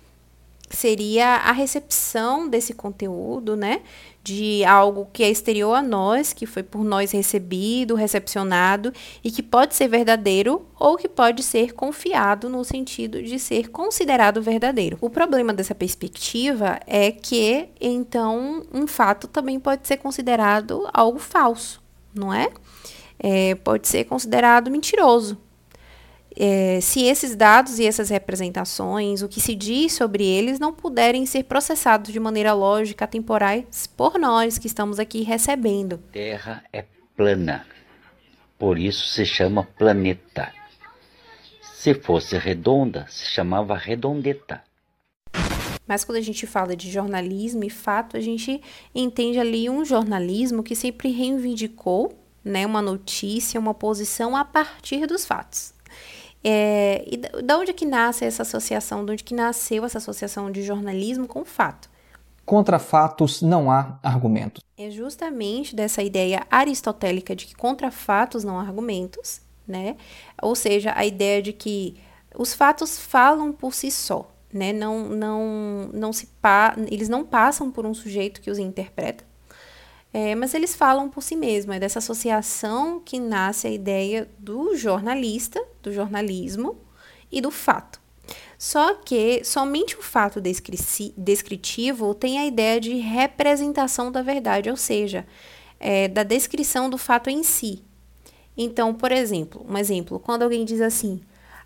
seria 0.77 1.37
a 1.37 1.53
recepção 1.53 2.49
desse 2.49 2.73
conteúdo, 2.75 3.57
né? 3.57 3.83
De 4.23 4.65
algo 4.65 5.09
que 5.13 5.23
é 5.23 5.31
exterior 5.31 5.75
a 5.75 5.83
nós, 5.83 6.33
que 6.33 6.47
foi 6.47 6.63
por 6.63 6.85
nós 6.85 7.11
recebido, 7.11 7.95
recepcionado 7.95 8.93
e 9.23 9.31
que 9.31 9.43
pode 9.43 9.75
ser 9.75 9.89
verdadeiro 9.89 10.65
ou 10.79 10.97
que 10.97 11.09
pode 11.09 11.43
ser 11.43 11.73
confiado 11.73 12.49
no 12.49 12.65
sentido 12.65 13.23
de 13.23 13.39
ser 13.39 13.69
considerado 13.71 14.41
verdadeiro. 14.41 14.97
O 15.01 15.11
problema 15.11 15.53
dessa 15.53 15.75
perspectiva 15.75 16.79
é 16.87 17.11
que, 17.11 17.69
então, 17.81 18.63
um 18.73 18.87
fato 18.87 19.27
também 19.27 19.59
pode 19.59 19.89
ser 19.89 19.97
considerado 19.97 20.89
algo 20.93 21.19
falso, 21.19 21.83
não 22.15 22.33
é? 22.33 22.49
é, 23.23 23.55
pode 23.55 23.87
ser 23.87 24.05
considerado 24.05 24.71
mentiroso. 24.71 25.39
É, 26.37 26.81
se 26.81 27.05
esses 27.05 27.37
dados 27.37 27.79
e 27.79 27.87
essas 27.87 28.09
representações, 28.09 29.23
o 29.23 29.29
que 29.29 29.41
se 29.41 29.55
diz 29.55 29.93
sobre 29.93 30.25
eles, 30.25 30.59
não 30.59 30.73
puderem 30.73 31.27
ser 31.27 31.45
processados 31.45 32.13
de 32.13 32.19
maneira 32.19 32.53
lógica, 32.53 33.07
temporais, 33.07 33.87
por 33.87 34.19
nós 34.19 34.59
que 34.59 34.67
estamos 34.67 34.99
aqui 34.99 35.23
recebendo. 35.23 35.99
Terra 36.13 36.65
é 36.73 36.85
plana, 37.17 37.67
por 38.59 38.79
isso 38.79 39.07
se 39.09 39.27
chama 39.27 39.65
planeta. 39.65 40.53
Se 41.75 41.95
fosse 41.95 42.39
redonda, 42.39 43.07
se 43.09 43.27
chamava 43.27 43.77
redondeta. 43.77 44.63
Mas 45.87 46.05
quando 46.05 46.19
a 46.19 46.23
gente 46.23 46.47
fala 46.47 46.77
de 46.77 46.91
jornalismo 46.91 47.65
e 47.65 47.71
fato, 47.71 48.17
a 48.17 48.21
gente 48.21 48.63
entende 48.95 49.39
ali 49.39 49.69
um 49.69 49.85
jornalismo 49.85 50.63
que 50.63 50.77
sempre 50.77 51.11
reivindicou 51.11 52.17
né, 52.45 52.65
uma 52.65 52.81
notícia, 52.81 53.59
uma 53.59 53.75
posição 53.75 54.37
a 54.37 54.45
partir 54.45 55.07
dos 55.07 55.25
fatos. 55.25 55.75
É, 56.45 57.05
e 57.07 57.17
da 57.43 57.59
onde 57.59 57.73
que 57.73 57.87
nasce 57.87 58.25
essa 58.25 58.43
associação? 58.43 59.05
De 59.05 59.13
onde 59.13 59.25
que 59.25 59.35
nasceu 59.35 59.85
essa 59.85 59.99
associação 59.99 60.51
de 60.51 60.63
jornalismo 60.63 61.27
com 61.27 61.45
fato? 61.45 61.89
Contra 62.45 62.79
fatos 62.79 63.41
não 63.41 63.71
há 63.71 63.99
argumentos. 64.03 64.63
É 64.77 64.91
justamente 64.91 65.77
dessa 65.77 66.03
ideia 66.03 66.45
aristotélica 66.51 67.37
de 67.37 67.47
que 67.47 67.55
contra 67.55 67.91
fatos 67.91 68.43
não 68.43 68.59
há 68.59 68.63
argumentos, 68.63 69.41
né? 69.67 69.97
Ou 70.43 70.57
seja, 70.57 70.93
a 70.97 71.07
ideia 71.07 71.41
de 71.41 71.53
que 71.53 71.97
os 72.37 72.53
fatos 72.53 72.99
falam 72.99 73.53
por 73.53 73.75
si 73.75 73.91
só, 73.93 74.29
né? 74.53 74.73
Não, 74.73 75.09
não, 75.09 75.91
não 75.93 76.13
se 76.13 76.27
pa 76.41 76.75
eles 76.91 77.09
não 77.09 77.25
passam 77.25 77.71
por 77.71 77.87
um 77.87 77.95
sujeito 77.95 78.41
que 78.41 78.51
os 78.51 78.59
interpreta, 78.59 79.25
é, 80.13 80.35
mas 80.35 80.53
eles 80.55 80.75
falam 80.75 81.09
por 81.09 81.23
si 81.23 81.35
mesmos. 81.35 81.77
É 81.77 81.81
dessa 81.81 81.99
associação 81.99 83.01
que 83.01 83.19
nasce 83.19 83.67
a 83.67 83.71
ideia 83.71 84.29
do 84.39 84.77
jornalista, 84.77 85.63
do 85.83 85.93
jornalismo 85.93 86.77
e 87.31 87.41
do 87.41 87.51
fato. 87.51 88.01
Só 88.59 88.95
que 88.95 89.43
somente 89.45 89.97
o 89.97 90.03
fato 90.03 90.41
descritivo 90.41 92.15
tem 92.15 92.39
a 92.39 92.47
ideia 92.47 92.81
de 92.81 92.95
representação 92.95 94.13
da 94.13 94.23
verdade, 94.23 94.71
ou 94.71 94.77
seja, 94.77 95.27
é, 95.81 96.07
da 96.07 96.23
descrição 96.23 96.89
do 96.89 96.97
fato 96.97 97.29
em 97.29 97.43
si. 97.43 97.83
Então, 98.57 98.95
por 98.95 99.11
exemplo, 99.11 99.67
um 99.69 99.77
exemplo, 99.77 100.21
quando 100.21 100.43
alguém 100.43 100.65
diz 100.65 100.81
assim, 100.81 101.21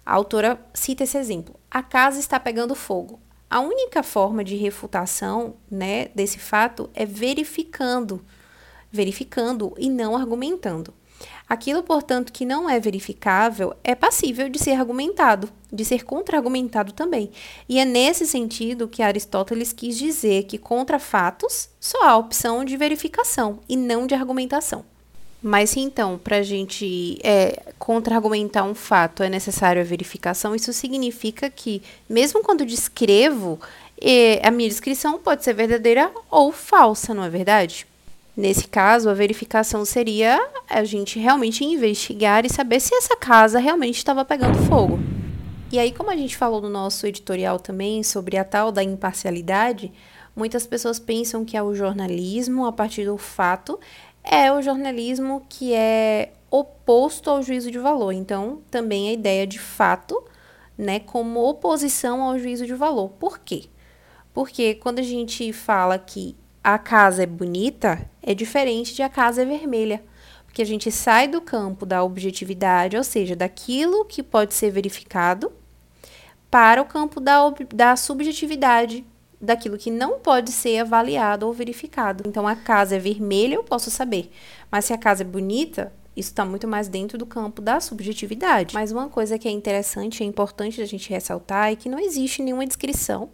a 0.07 0.15
autora 0.15 0.59
cita 0.73 1.05
esse 1.05 1.19
exemplo: 1.19 1.55
a 1.71 1.83
casa 1.83 2.21
está 2.21 2.39
pegando 2.39 2.75
fogo. 2.75 3.21
A 3.51 3.61
única 3.61 4.03
forma 4.03 4.43
de 4.43 4.57
refutação 4.57 5.57
né, 5.71 6.09
desse 6.15 6.39
fato 6.39 6.89
é 6.95 7.05
verificando, 7.05 8.25
verificando 8.97 9.75
e 9.79 9.89
não 9.89 10.17
argumentando. 10.17 10.93
Aquilo, 11.49 11.83
portanto, 11.83 12.33
que 12.33 12.45
não 12.45 12.69
é 12.69 12.81
verificável 12.81 13.73
é 13.85 13.95
passível 13.95 14.49
de 14.49 14.59
ser 14.59 14.73
argumentado, 14.73 15.49
de 15.73 15.85
ser 15.85 16.05
contra-argumentado 16.05 16.93
também. 16.93 17.31
E 17.69 17.79
é 17.79 17.85
nesse 17.85 18.27
sentido 18.27 18.89
que 18.89 19.01
Aristóteles 19.01 19.73
quis 19.73 19.97
dizer 19.97 20.45
que 20.45 20.59
contra 20.59 20.99
fatos 20.99 21.69
só 21.79 22.03
há 22.03 22.17
opção 22.17 22.65
de 22.65 22.77
verificação 22.77 23.61
e 23.69 23.77
não 23.77 24.09
de 24.09 24.15
argumentação. 24.15 24.85
Mas 25.41 25.71
se 25.71 25.81
então, 25.81 26.19
para 26.19 26.39
a 26.39 26.43
gente 26.43 27.19
é, 27.23 27.73
contra-argumentar 27.79 28.65
um 28.65 28.75
fato 28.75 29.23
é 29.23 29.29
necessário 29.29 29.81
a 29.81 29.85
verificação, 29.85 30.57
isso 30.57 30.73
significa 30.73 31.49
que, 31.49 31.81
mesmo 32.09 32.43
quando 32.43 32.67
descrevo, 32.67 33.61
é, 34.01 34.41
a 34.45 34.51
minha 34.51 34.69
descrição 34.69 35.19
pode 35.21 35.45
ser 35.45 35.55
verdadeira 35.55 36.11
ou 36.29 36.51
falsa, 36.51 37.15
não 37.15 37.23
é 37.23 37.31
verdade? 37.31 37.87
Nesse 38.37 38.69
caso, 38.69 39.09
a 39.09 39.15
verificação 39.15 39.83
seria 39.87 40.39
a 40.69 40.85
gente 40.85 41.19
realmente 41.19 41.65
investigar 41.65 42.45
e 42.45 42.51
saber 42.51 42.81
se 42.81 42.95
essa 42.95 43.17
casa 43.17 43.59
realmente 43.59 43.97
estava 43.97 44.27
pegando 44.27 44.59
fogo. 44.69 44.99
E 45.73 45.79
aí, 45.79 45.91
como 45.91 46.11
a 46.11 46.17
gente 46.17 46.37
falou 46.37 46.61
no 46.61 46.69
nosso 46.69 47.07
editorial 47.07 47.59
também 47.59 48.03
sobre 48.03 48.37
a 48.37 48.45
tal 48.45 48.71
da 48.71 48.83
imparcialidade, 48.83 49.91
muitas 50.35 50.67
pessoas 50.67 50.99
pensam 50.99 51.47
que 51.47 51.57
é 51.57 51.63
o 51.63 51.75
jornalismo, 51.75 52.67
a 52.67 52.73
partir 52.73 53.07
do 53.07 53.17
fato, 53.17 53.81
é 54.23 54.53
o 54.53 54.61
jornalismo 54.61 55.47
que 55.49 55.73
é 55.73 56.35
oposto 56.51 57.31
ao 57.31 57.43
juízo 57.43 57.71
de 57.71 57.79
valor. 57.79 58.13
Então, 58.13 58.61
também 58.71 59.09
a 59.09 59.13
ideia 59.13 59.47
de 59.47 59.59
fato, 59.59 60.23
né, 60.77 61.01
como 61.01 61.41
oposição 61.41 62.23
ao 62.23 62.39
juízo 62.39 62.67
de 62.67 62.75
valor. 62.75 63.09
Por 63.19 63.39
quê? 63.39 63.65
Porque 64.35 64.75
quando 64.75 64.99
a 64.99 65.03
gente 65.03 65.53
fala 65.55 65.99
que 65.99 66.37
a 66.67 66.79
casa 66.79 67.23
é 67.23 67.27
bonita, 67.27 68.11
é 68.21 68.35
diferente 68.35 68.93
de 68.93 69.01
a 69.01 69.09
casa 69.09 69.43
é 69.43 69.45
vermelha. 69.45 70.03
Porque 70.45 70.61
a 70.61 70.67
gente 70.67 70.91
sai 70.91 71.29
do 71.29 71.41
campo 71.41 71.87
da 71.87 72.03
objetividade, 72.03 72.97
ou 72.97 73.05
seja, 73.05 73.37
daquilo 73.37 74.05
que 74.05 74.21
pode 74.21 74.53
ser 74.53 74.73
verificado, 74.73 75.53
para 76.51 76.83
o 76.83 76.85
campo 76.85 77.21
da, 77.21 77.55
da 77.73 77.95
subjetividade, 77.95 79.07
daquilo 79.41 79.79
que 79.79 79.93
não 79.93 80.19
pode 80.19 80.51
ser 80.51 80.79
avaliado 80.79 81.47
ou 81.47 81.53
verificado. 81.53 82.25
Então, 82.27 82.49
a 82.49 82.57
casa 82.57 82.97
é 82.97 82.99
vermelha, 82.99 83.55
eu 83.55 83.63
posso 83.63 83.89
saber. 83.89 84.33
Mas 84.69 84.87
se 84.87 84.93
a 84.93 84.99
casa 84.99 85.23
é 85.23 85.25
bonita, 85.25 85.93
isso 86.17 86.31
está 86.31 86.45
muito 86.45 86.67
mais 86.67 86.89
dentro 86.89 87.17
do 87.17 87.27
campo 87.27 87.63
da 87.63 87.79
subjetividade. 87.79 88.75
Mas 88.75 88.91
uma 88.91 89.09
coisa 89.09 89.39
que 89.39 89.47
é 89.47 89.53
interessante, 89.53 90.25
é 90.25 90.27
importante 90.27 90.83
a 90.83 90.87
gente 90.87 91.11
ressaltar, 91.11 91.71
é 91.71 91.77
que 91.77 91.89
não 91.89 92.01
existe 92.01 92.43
nenhuma 92.43 92.67
descrição, 92.67 93.31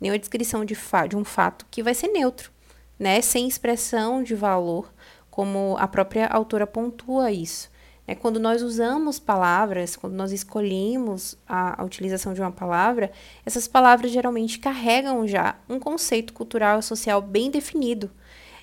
nenhuma 0.00 0.20
descrição 0.20 0.64
de, 0.64 0.76
de 1.08 1.16
um 1.16 1.24
fato 1.24 1.66
que 1.68 1.82
vai 1.82 1.92
ser 1.92 2.08
neutro, 2.08 2.54
né? 2.98 3.20
Sem 3.20 3.46
expressão 3.46 4.22
de 4.22 4.34
valor, 4.34 4.92
como 5.30 5.76
a 5.78 5.86
própria 5.86 6.26
autora 6.26 6.66
pontua 6.66 7.30
isso. 7.30 7.70
É 8.08 8.14
quando 8.14 8.38
nós 8.38 8.62
usamos 8.62 9.18
palavras, 9.18 9.96
quando 9.96 10.14
nós 10.14 10.30
escolhemos 10.30 11.36
a, 11.46 11.82
a, 11.82 11.84
utilização 11.84 12.32
de 12.32 12.40
uma 12.40 12.52
palavra, 12.52 13.10
essas 13.44 13.66
palavras 13.66 14.12
geralmente 14.12 14.60
carregam 14.60 15.26
já 15.26 15.56
um 15.68 15.80
conceito 15.80 16.32
cultural 16.32 16.78
e 16.78 16.82
social 16.82 17.20
bem 17.20 17.50
definido. 17.50 18.10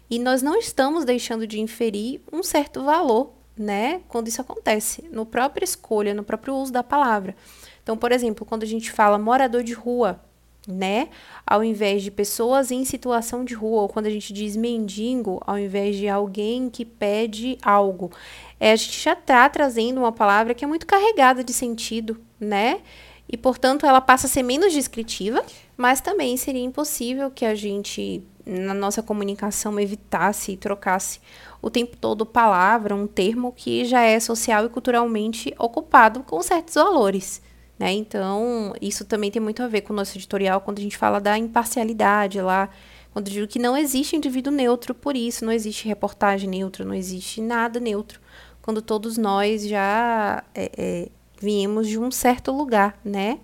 E 0.09 0.17
nós 0.17 0.41
não 0.41 0.55
estamos 0.57 1.03
deixando 1.03 1.45
de 1.45 1.59
inferir 1.59 2.21
um 2.31 2.41
certo 2.41 2.83
valor, 2.83 3.33
né, 3.55 4.01
quando 4.07 4.29
isso 4.29 4.41
acontece, 4.41 5.03
no 5.11 5.25
própria 5.25 5.65
escolha, 5.65 6.13
no 6.13 6.23
próprio 6.23 6.55
uso 6.55 6.71
da 6.71 6.81
palavra. 6.81 7.35
Então, 7.83 7.97
por 7.97 8.11
exemplo, 8.11 8.45
quando 8.45 8.63
a 8.63 8.67
gente 8.67 8.91
fala 8.91 9.19
morador 9.19 9.61
de 9.61 9.73
rua, 9.73 10.21
né? 10.67 11.09
Ao 11.45 11.63
invés 11.63 12.03
de 12.03 12.11
pessoas 12.11 12.71
em 12.71 12.85
situação 12.85 13.43
de 13.43 13.53
rua, 13.53 13.81
ou 13.81 13.89
quando 13.89 14.05
a 14.05 14.09
gente 14.09 14.31
diz 14.31 14.55
mendigo, 14.55 15.41
ao 15.45 15.57
invés 15.57 15.95
de 15.95 16.07
alguém 16.07 16.69
que 16.69 16.85
pede 16.85 17.57
algo. 17.61 18.11
É, 18.59 18.71
a 18.71 18.75
gente 18.75 18.99
já 18.99 19.13
está 19.13 19.47
trazendo 19.49 19.99
uma 19.99 20.11
palavra 20.11 20.53
que 20.53 20.63
é 20.63 20.67
muito 20.67 20.85
carregada 20.85 21.43
de 21.43 21.53
sentido, 21.53 22.19
né? 22.39 22.81
E, 23.27 23.37
portanto, 23.37 23.85
ela 23.85 24.01
passa 24.01 24.27
a 24.27 24.29
ser 24.29 24.43
menos 24.43 24.73
descritiva, 24.73 25.43
mas 25.75 26.01
também 26.01 26.37
seria 26.37 26.63
impossível 26.63 27.31
que 27.31 27.45
a 27.45 27.55
gente, 27.55 28.23
na 28.45 28.73
nossa 28.73 29.01
comunicação, 29.01 29.79
evitasse 29.79 30.51
e 30.51 30.57
trocasse 30.57 31.19
o 31.61 31.69
tempo 31.69 31.95
todo 31.97 32.25
palavra, 32.25 32.93
um 32.93 33.07
termo 33.07 33.51
que 33.51 33.85
já 33.85 34.01
é 34.01 34.19
social 34.19 34.65
e 34.65 34.69
culturalmente 34.69 35.53
ocupado 35.57 36.21
com 36.23 36.41
certos 36.41 36.75
valores. 36.75 37.41
Né? 37.77 37.91
Então, 37.93 38.73
isso 38.81 39.03
também 39.03 39.31
tem 39.31 39.41
muito 39.41 39.63
a 39.63 39.67
ver 39.67 39.81
com 39.81 39.93
o 39.93 39.95
nosso 39.95 40.17
editorial 40.17 40.61
quando 40.61 40.79
a 40.79 40.81
gente 40.81 40.97
fala 40.97 41.19
da 41.19 41.37
imparcialidade 41.37 42.39
lá, 42.39 42.69
quando 43.13 43.27
eu 43.27 43.33
digo 43.33 43.47
que 43.47 43.59
não 43.59 43.77
existe 43.77 44.15
indivíduo 44.15 44.51
neutro 44.51 44.95
por 44.95 45.15
isso, 45.15 45.45
não 45.45 45.51
existe 45.51 45.87
reportagem 45.87 46.49
neutra, 46.49 46.83
não 46.83 46.95
existe 46.95 47.41
nada 47.41 47.79
neutro, 47.79 48.19
quando 48.61 48.81
todos 48.81 49.17
nós 49.17 49.67
já 49.67 50.43
é, 50.55 50.71
é, 50.75 51.09
viemos 51.39 51.87
de 51.87 51.99
um 51.99 52.09
certo 52.09 52.51
lugar, 52.51 52.97
né? 53.05 53.39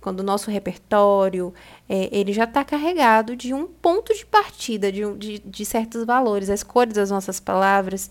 Quando 0.00 0.20
o 0.20 0.22
nosso 0.22 0.50
repertório 0.50 1.52
é, 1.88 2.08
ele 2.12 2.32
já 2.32 2.44
está 2.44 2.64
carregado 2.64 3.34
de 3.34 3.52
um 3.52 3.66
ponto 3.66 4.14
de 4.14 4.24
partida, 4.24 4.92
de, 4.92 5.12
de, 5.14 5.38
de 5.40 5.64
certos 5.64 6.04
valores, 6.04 6.48
as 6.48 6.62
cores 6.62 6.94
das 6.94 7.10
nossas 7.10 7.40
palavras, 7.40 8.08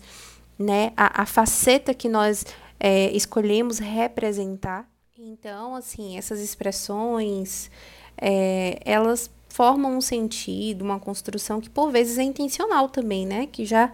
né? 0.58 0.92
A, 0.94 1.22
a 1.22 1.26
faceta 1.26 1.94
que 1.94 2.08
nós 2.08 2.44
é, 2.78 3.10
escolhemos 3.12 3.78
representar. 3.78 4.86
Então, 5.20 5.74
assim, 5.74 6.16
essas 6.16 6.38
expressões, 6.38 7.68
é, 8.16 8.78
elas 8.84 9.28
formam 9.48 9.96
um 9.96 10.00
sentido, 10.00 10.82
uma 10.82 11.00
construção 11.00 11.60
que 11.60 11.68
por 11.68 11.90
vezes 11.90 12.18
é 12.18 12.22
intencional 12.22 12.88
também, 12.88 13.26
né? 13.26 13.48
Que 13.50 13.66
já 13.66 13.90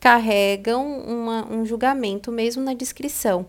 carregam 0.00 0.98
uma, 1.00 1.46
um 1.52 1.66
julgamento 1.66 2.32
mesmo 2.32 2.62
na 2.62 2.72
descrição. 2.72 3.44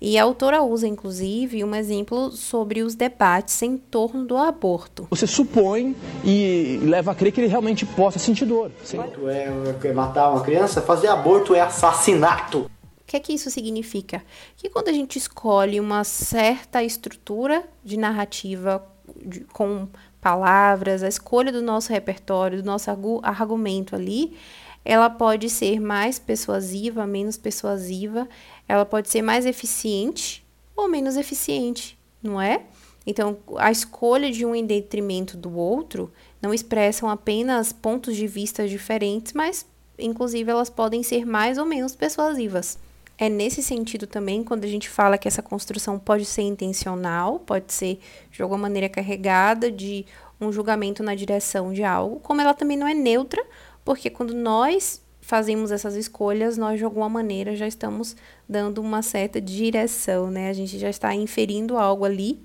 E 0.00 0.18
a 0.18 0.24
autora 0.24 0.64
usa, 0.64 0.88
inclusive, 0.88 1.62
um 1.62 1.76
exemplo 1.76 2.32
sobre 2.32 2.82
os 2.82 2.96
debates 2.96 3.62
em 3.62 3.76
torno 3.76 4.24
do 4.26 4.36
aborto. 4.36 5.06
Você 5.10 5.28
supõe 5.28 5.94
e 6.24 6.80
leva 6.82 7.12
a 7.12 7.14
crer 7.14 7.30
que 7.30 7.40
ele 7.40 7.46
realmente 7.46 7.86
possa 7.86 8.18
sentir 8.18 8.46
dor. 8.46 8.72
Aborto 8.94 9.28
é, 9.28 9.46
é 9.84 9.92
matar 9.92 10.32
uma 10.32 10.40
criança, 10.40 10.82
fazer 10.82 11.06
aborto 11.06 11.54
é 11.54 11.60
assassinato 11.60 12.68
que 13.06 13.16
é 13.16 13.20
que 13.20 13.32
isso 13.32 13.50
significa? 13.50 14.22
Que 14.56 14.68
quando 14.68 14.88
a 14.88 14.92
gente 14.92 15.18
escolhe 15.18 15.80
uma 15.80 16.04
certa 16.04 16.82
estrutura 16.82 17.64
de 17.84 17.96
narrativa 17.96 18.84
de, 19.24 19.40
com 19.40 19.88
palavras, 20.20 21.02
a 21.02 21.08
escolha 21.08 21.50
do 21.50 21.60
nosso 21.60 21.92
repertório, 21.92 22.62
do 22.62 22.66
nosso 22.66 22.90
argumento 23.22 23.94
ali, 23.96 24.36
ela 24.84 25.10
pode 25.10 25.50
ser 25.50 25.80
mais 25.80 26.18
persuasiva, 26.18 27.06
menos 27.06 27.36
persuasiva, 27.36 28.28
ela 28.68 28.84
pode 28.84 29.08
ser 29.08 29.22
mais 29.22 29.46
eficiente 29.46 30.44
ou 30.76 30.88
menos 30.88 31.16
eficiente, 31.16 31.98
não 32.22 32.40
é? 32.40 32.62
Então, 33.06 33.36
a 33.56 33.70
escolha 33.70 34.30
de 34.30 34.46
um 34.46 34.54
em 34.54 34.64
detrimento 34.64 35.36
do 35.36 35.56
outro 35.56 36.12
não 36.40 36.54
expressam 36.54 37.08
apenas 37.08 37.72
pontos 37.72 38.16
de 38.16 38.26
vista 38.26 38.66
diferentes, 38.66 39.32
mas 39.32 39.66
inclusive 39.98 40.50
elas 40.50 40.70
podem 40.70 41.02
ser 41.02 41.26
mais 41.26 41.58
ou 41.58 41.64
menos 41.64 41.94
persuasivas. 41.94 42.78
É 43.22 43.28
nesse 43.28 43.62
sentido 43.62 44.04
também 44.04 44.42
quando 44.42 44.64
a 44.64 44.66
gente 44.66 44.88
fala 44.88 45.16
que 45.16 45.28
essa 45.28 45.40
construção 45.40 45.96
pode 45.96 46.24
ser 46.24 46.42
intencional, 46.42 47.38
pode 47.38 47.72
ser 47.72 48.00
de 48.32 48.42
alguma 48.42 48.62
maneira 48.62 48.88
carregada 48.88 49.70
de 49.70 50.04
um 50.40 50.50
julgamento 50.50 51.04
na 51.04 51.14
direção 51.14 51.72
de 51.72 51.84
algo, 51.84 52.18
como 52.18 52.40
ela 52.40 52.52
também 52.52 52.76
não 52.76 52.84
é 52.84 52.92
neutra, 52.92 53.40
porque 53.84 54.10
quando 54.10 54.34
nós 54.34 55.00
fazemos 55.20 55.70
essas 55.70 55.94
escolhas, 55.94 56.56
nós 56.56 56.78
de 56.78 56.84
alguma 56.84 57.08
maneira 57.08 57.54
já 57.54 57.68
estamos 57.68 58.16
dando 58.48 58.80
uma 58.80 59.02
certa 59.02 59.40
direção, 59.40 60.28
né? 60.28 60.50
A 60.50 60.52
gente 60.52 60.76
já 60.76 60.90
está 60.90 61.14
inferindo 61.14 61.78
algo 61.78 62.04
ali, 62.04 62.42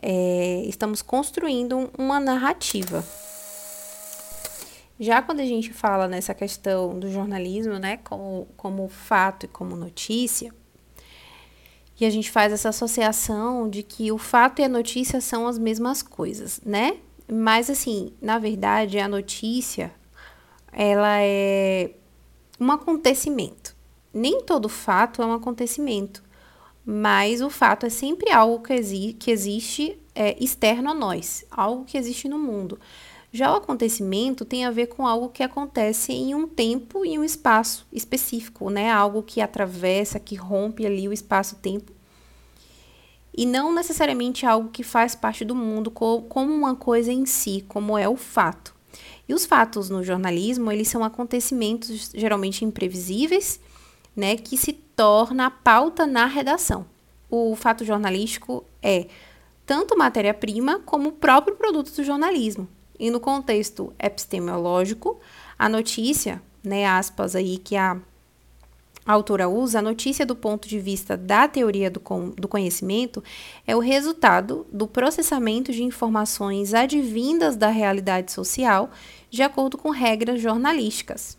é, 0.00 0.62
estamos 0.64 1.02
construindo 1.02 1.90
uma 1.98 2.18
narrativa. 2.18 3.04
Já 5.00 5.22
quando 5.22 5.40
a 5.40 5.46
gente 5.46 5.72
fala 5.72 6.06
nessa 6.06 6.34
questão 6.34 6.98
do 6.98 7.10
jornalismo, 7.10 7.78
né, 7.78 7.96
como, 8.04 8.46
como 8.54 8.86
fato 8.86 9.46
e 9.46 9.48
como 9.48 9.74
notícia, 9.74 10.52
e 11.98 12.04
a 12.04 12.10
gente 12.10 12.30
faz 12.30 12.52
essa 12.52 12.68
associação 12.68 13.68
de 13.68 13.82
que 13.82 14.12
o 14.12 14.18
fato 14.18 14.60
e 14.60 14.64
a 14.64 14.68
notícia 14.68 15.18
são 15.22 15.46
as 15.46 15.58
mesmas 15.58 16.02
coisas, 16.02 16.60
né? 16.64 16.98
Mas 17.30 17.70
assim, 17.70 18.12
na 18.20 18.38
verdade, 18.38 18.98
a 18.98 19.08
notícia 19.08 19.90
ela 20.70 21.18
é 21.20 21.92
um 22.58 22.70
acontecimento. 22.70 23.74
Nem 24.12 24.42
todo 24.42 24.68
fato 24.68 25.22
é 25.22 25.26
um 25.26 25.32
acontecimento, 25.32 26.22
mas 26.84 27.40
o 27.40 27.48
fato 27.48 27.86
é 27.86 27.90
sempre 27.90 28.30
algo 28.30 28.62
que, 28.62 28.72
exi 28.74 29.16
que 29.18 29.30
existe 29.30 29.98
é, 30.14 30.36
externo 30.42 30.90
a 30.90 30.94
nós, 30.94 31.44
algo 31.50 31.84
que 31.84 31.96
existe 31.96 32.28
no 32.28 32.38
mundo. 32.38 32.78
Já 33.32 33.52
o 33.52 33.56
acontecimento 33.56 34.44
tem 34.44 34.64
a 34.64 34.72
ver 34.72 34.88
com 34.88 35.06
algo 35.06 35.28
que 35.28 35.42
acontece 35.42 36.12
em 36.12 36.34
um 36.34 36.48
tempo 36.48 37.04
e 37.04 37.16
um 37.16 37.22
espaço 37.22 37.86
específico, 37.92 38.70
né? 38.70 38.90
Algo 38.90 39.22
que 39.22 39.40
atravessa, 39.40 40.18
que 40.18 40.34
rompe 40.34 40.84
ali 40.84 41.06
o 41.06 41.12
espaço-tempo. 41.12 41.92
E 43.36 43.46
não 43.46 43.72
necessariamente 43.72 44.44
algo 44.44 44.70
que 44.70 44.82
faz 44.82 45.14
parte 45.14 45.44
do 45.44 45.54
mundo 45.54 45.92
como 45.92 46.52
uma 46.52 46.74
coisa 46.74 47.12
em 47.12 47.24
si, 47.24 47.64
como 47.68 47.96
é 47.96 48.08
o 48.08 48.16
fato. 48.16 48.74
E 49.28 49.32
os 49.32 49.46
fatos 49.46 49.88
no 49.88 50.02
jornalismo, 50.02 50.72
eles 50.72 50.88
são 50.88 51.04
acontecimentos 51.04 52.10
geralmente 52.12 52.64
imprevisíveis, 52.64 53.60
né, 54.16 54.36
que 54.36 54.56
se 54.56 54.72
torna 54.72 55.46
a 55.46 55.50
pauta 55.50 56.04
na 56.04 56.26
redação. 56.26 56.84
O 57.30 57.54
fato 57.54 57.84
jornalístico 57.84 58.64
é 58.82 59.06
tanto 59.64 59.96
matéria-prima 59.96 60.80
como 60.80 61.10
o 61.10 61.12
próprio 61.12 61.54
produto 61.54 61.92
do 61.94 62.02
jornalismo. 62.02 62.68
E 63.00 63.10
no 63.10 63.18
contexto 63.18 63.94
epistemológico, 63.98 65.18
a 65.58 65.70
notícia, 65.70 66.42
né, 66.62 66.86
aspas 66.86 67.34
aí 67.34 67.56
que 67.56 67.74
a 67.74 67.96
autora 69.06 69.48
usa, 69.48 69.78
a 69.78 69.82
notícia 69.82 70.26
do 70.26 70.36
ponto 70.36 70.68
de 70.68 70.78
vista 70.78 71.16
da 71.16 71.48
teoria 71.48 71.90
do, 71.90 72.02
do 72.36 72.46
conhecimento 72.46 73.24
é 73.66 73.74
o 73.74 73.78
resultado 73.78 74.66
do 74.70 74.86
processamento 74.86 75.72
de 75.72 75.82
informações 75.82 76.74
advindas 76.74 77.56
da 77.56 77.68
realidade 77.68 78.32
social 78.32 78.90
de 79.30 79.42
acordo 79.42 79.78
com 79.78 79.88
regras 79.88 80.38
jornalísticas. 80.38 81.38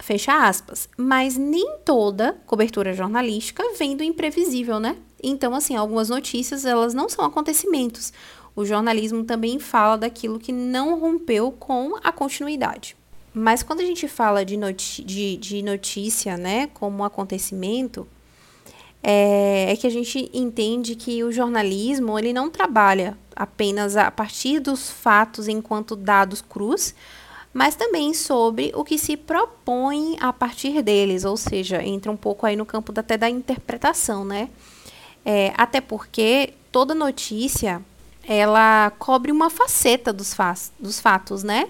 Fecha 0.00 0.44
aspas. 0.44 0.88
Mas 0.96 1.36
nem 1.36 1.78
toda 1.84 2.32
cobertura 2.46 2.92
jornalística 2.92 3.62
vem 3.78 3.96
do 3.96 4.02
imprevisível, 4.02 4.80
né? 4.80 4.96
Então, 5.22 5.54
assim, 5.54 5.76
algumas 5.76 6.08
notícias, 6.08 6.64
elas 6.64 6.94
não 6.94 7.08
são 7.08 7.24
acontecimentos, 7.24 8.12
o 8.58 8.64
jornalismo 8.64 9.22
também 9.22 9.60
fala 9.60 9.96
daquilo 9.96 10.36
que 10.36 10.50
não 10.50 10.98
rompeu 10.98 11.52
com 11.52 11.94
a 12.02 12.10
continuidade. 12.10 12.96
Mas 13.32 13.62
quando 13.62 13.78
a 13.78 13.84
gente 13.84 14.08
fala 14.08 14.44
de, 14.44 14.56
de, 15.04 15.36
de 15.36 15.62
notícia, 15.62 16.36
né, 16.36 16.66
como 16.74 17.04
acontecimento, 17.04 18.04
é, 19.00 19.70
é, 19.70 19.76
que 19.76 19.86
a 19.86 19.90
gente 19.90 20.28
entende 20.34 20.96
que 20.96 21.22
o 21.22 21.30
jornalismo 21.30 22.18
ele 22.18 22.32
não 22.32 22.50
trabalha 22.50 23.16
apenas 23.36 23.96
a 23.96 24.10
partir 24.10 24.58
dos 24.58 24.90
fatos 24.90 25.46
enquanto 25.46 25.94
dados 25.94 26.42
crus, 26.42 26.96
mas 27.54 27.76
também 27.76 28.12
sobre 28.12 28.72
o 28.74 28.82
que 28.82 28.98
se 28.98 29.16
propõe 29.16 30.16
a 30.18 30.32
partir 30.32 30.82
deles, 30.82 31.24
ou 31.24 31.36
seja, 31.36 31.80
entra 31.80 32.10
um 32.10 32.16
pouco 32.16 32.44
aí 32.44 32.56
no 32.56 32.66
campo 32.66 32.92
até 32.98 33.16
da 33.16 33.30
interpretação, 33.30 34.24
né? 34.24 34.50
É, 35.24 35.52
até 35.56 35.80
porque 35.80 36.54
toda 36.72 36.92
notícia 36.92 37.80
ela 38.28 38.90
cobre 38.98 39.32
uma 39.32 39.48
faceta 39.48 40.12
dos, 40.12 40.34
fa 40.34 40.54
dos 40.78 41.00
fatos, 41.00 41.42
né? 41.42 41.68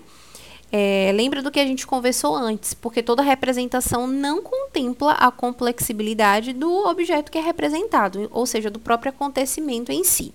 É, 0.70 1.10
lembra 1.14 1.40
do 1.40 1.50
que 1.50 1.60
a 1.60 1.64
gente 1.64 1.86
conversou 1.86 2.36
antes, 2.36 2.74
porque 2.74 3.02
toda 3.02 3.22
representação 3.22 4.06
não 4.06 4.42
contempla 4.42 5.12
a 5.12 5.30
complexibilidade 5.30 6.52
do 6.52 6.70
objeto 6.86 7.32
que 7.32 7.38
é 7.38 7.40
representado, 7.40 8.28
ou 8.32 8.44
seja, 8.44 8.70
do 8.70 8.78
próprio 8.78 9.10
acontecimento 9.10 9.90
em 9.90 10.04
si. 10.04 10.34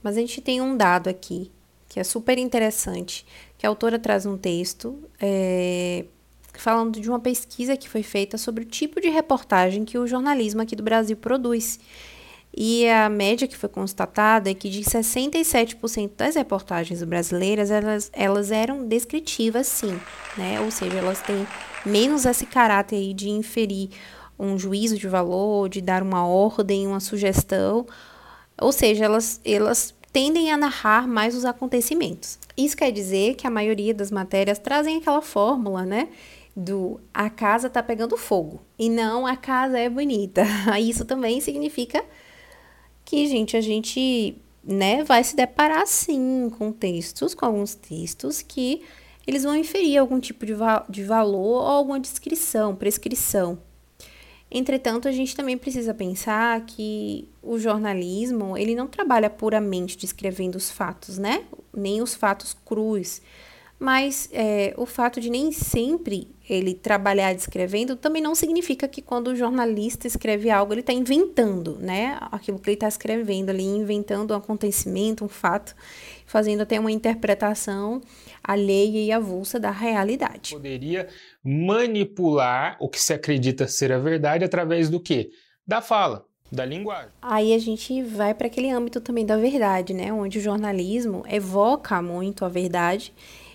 Mas 0.00 0.16
a 0.16 0.20
gente 0.20 0.40
tem 0.40 0.60
um 0.60 0.76
dado 0.76 1.08
aqui 1.08 1.50
que 1.88 1.98
é 1.98 2.04
super 2.04 2.38
interessante, 2.38 3.26
que 3.56 3.66
a 3.66 3.68
autora 3.68 3.98
traz 3.98 4.26
um 4.26 4.36
texto 4.36 5.02
é, 5.18 6.04
falando 6.52 7.00
de 7.00 7.08
uma 7.08 7.18
pesquisa 7.18 7.76
que 7.76 7.88
foi 7.88 8.02
feita 8.02 8.36
sobre 8.36 8.62
o 8.62 8.66
tipo 8.66 9.00
de 9.00 9.08
reportagem 9.08 9.84
que 9.84 9.96
o 9.96 10.06
jornalismo 10.06 10.60
aqui 10.60 10.76
do 10.76 10.82
Brasil 10.82 11.16
produz. 11.16 11.80
E 12.60 12.88
a 12.88 13.08
média 13.08 13.46
que 13.46 13.56
foi 13.56 13.68
constatada 13.68 14.50
é 14.50 14.54
que 14.54 14.68
de 14.68 14.80
67% 14.80 16.10
das 16.16 16.34
reportagens 16.34 17.04
brasileiras, 17.04 17.70
elas, 17.70 18.10
elas 18.12 18.50
eram 18.50 18.84
descritivas 18.84 19.68
sim, 19.68 19.96
né? 20.36 20.60
Ou 20.60 20.68
seja, 20.68 20.98
elas 20.98 21.22
têm 21.22 21.46
menos 21.86 22.26
esse 22.26 22.44
caráter 22.46 22.96
aí 22.96 23.14
de 23.14 23.30
inferir 23.30 23.90
um 24.36 24.58
juízo 24.58 24.98
de 24.98 25.06
valor, 25.06 25.68
de 25.68 25.80
dar 25.80 26.02
uma 26.02 26.26
ordem, 26.26 26.84
uma 26.84 26.98
sugestão. 26.98 27.86
Ou 28.60 28.72
seja, 28.72 29.04
elas, 29.04 29.40
elas 29.44 29.94
tendem 30.12 30.50
a 30.50 30.56
narrar 30.56 31.06
mais 31.06 31.36
os 31.36 31.44
acontecimentos. 31.44 32.40
Isso 32.56 32.76
quer 32.76 32.90
dizer 32.90 33.36
que 33.36 33.46
a 33.46 33.50
maioria 33.50 33.94
das 33.94 34.10
matérias 34.10 34.58
trazem 34.58 34.96
aquela 34.96 35.22
fórmula, 35.22 35.86
né? 35.86 36.08
Do 36.56 37.00
a 37.14 37.30
casa 37.30 37.70
tá 37.70 37.84
pegando 37.84 38.16
fogo 38.16 38.60
e 38.76 38.90
não 38.90 39.28
a 39.28 39.36
casa 39.36 39.78
é 39.78 39.88
bonita. 39.88 40.42
Isso 40.82 41.04
também 41.04 41.40
significa 41.40 42.04
que, 43.08 43.26
gente, 43.26 43.56
a 43.56 43.60
gente, 43.62 44.36
né, 44.62 45.02
vai 45.02 45.24
se 45.24 45.34
deparar 45.34 45.86
sim 45.86 46.50
com 46.58 46.70
textos, 46.70 47.32
com 47.32 47.46
alguns 47.46 47.74
textos 47.74 48.42
que 48.42 48.82
eles 49.26 49.44
vão 49.44 49.56
inferir 49.56 49.96
algum 49.96 50.20
tipo 50.20 50.44
de, 50.44 50.52
va 50.52 50.84
de 50.90 51.04
valor 51.04 51.62
ou 51.62 51.68
alguma 51.68 51.98
descrição, 51.98 52.76
prescrição. 52.76 53.58
Entretanto, 54.50 55.08
a 55.08 55.12
gente 55.12 55.34
também 55.34 55.56
precisa 55.56 55.94
pensar 55.94 56.60
que 56.66 57.26
o 57.42 57.58
jornalismo, 57.58 58.58
ele 58.58 58.74
não 58.74 58.86
trabalha 58.86 59.30
puramente 59.30 59.96
descrevendo 59.96 60.56
os 60.56 60.70
fatos, 60.70 61.16
né? 61.16 61.44
Nem 61.74 62.02
os 62.02 62.14
fatos 62.14 62.54
crus. 62.62 63.22
Mas 63.78 64.28
é, 64.32 64.74
o 64.76 64.84
fato 64.84 65.20
de 65.20 65.30
nem 65.30 65.52
sempre 65.52 66.34
ele 66.48 66.74
trabalhar 66.74 67.32
descrevendo 67.32 67.94
também 67.94 68.20
não 68.20 68.34
significa 68.34 68.88
que 68.88 69.00
quando 69.00 69.28
o 69.28 69.36
jornalista 69.36 70.06
escreve 70.06 70.50
algo, 70.50 70.72
ele 70.72 70.80
está 70.80 70.92
inventando, 70.92 71.76
né? 71.78 72.18
Aquilo 72.32 72.58
que 72.58 72.70
ele 72.70 72.74
está 72.74 72.88
escrevendo 72.88 73.50
ali, 73.50 73.64
inventando 73.64 74.32
um 74.32 74.36
acontecimento, 74.36 75.24
um 75.24 75.28
fato, 75.28 75.76
fazendo 76.26 76.62
até 76.62 76.80
uma 76.80 76.90
interpretação 76.90 78.00
alheia 78.42 78.98
e 78.98 79.12
avulsa 79.12 79.60
da 79.60 79.70
realidade. 79.70 80.52
Poderia 80.52 81.06
manipular 81.44 82.76
o 82.80 82.88
que 82.88 83.00
se 83.00 83.12
acredita 83.12 83.68
ser 83.68 83.92
a 83.92 83.98
verdade 83.98 84.44
através 84.44 84.88
do 84.88 84.98
quê? 84.98 85.28
Da 85.66 85.80
fala, 85.80 86.24
da 86.50 86.64
linguagem. 86.64 87.10
Aí 87.20 87.52
a 87.52 87.58
gente 87.58 88.02
vai 88.02 88.34
para 88.34 88.46
aquele 88.46 88.70
âmbito 88.70 89.00
também 89.00 89.24
da 89.24 89.36
verdade, 89.36 89.94
né? 89.94 90.12
Onde 90.12 90.38
o 90.38 90.42
jornalismo 90.42 91.22
evoca 91.28 92.00
muito 92.02 92.44
a 92.44 92.48
verdade 92.48 93.12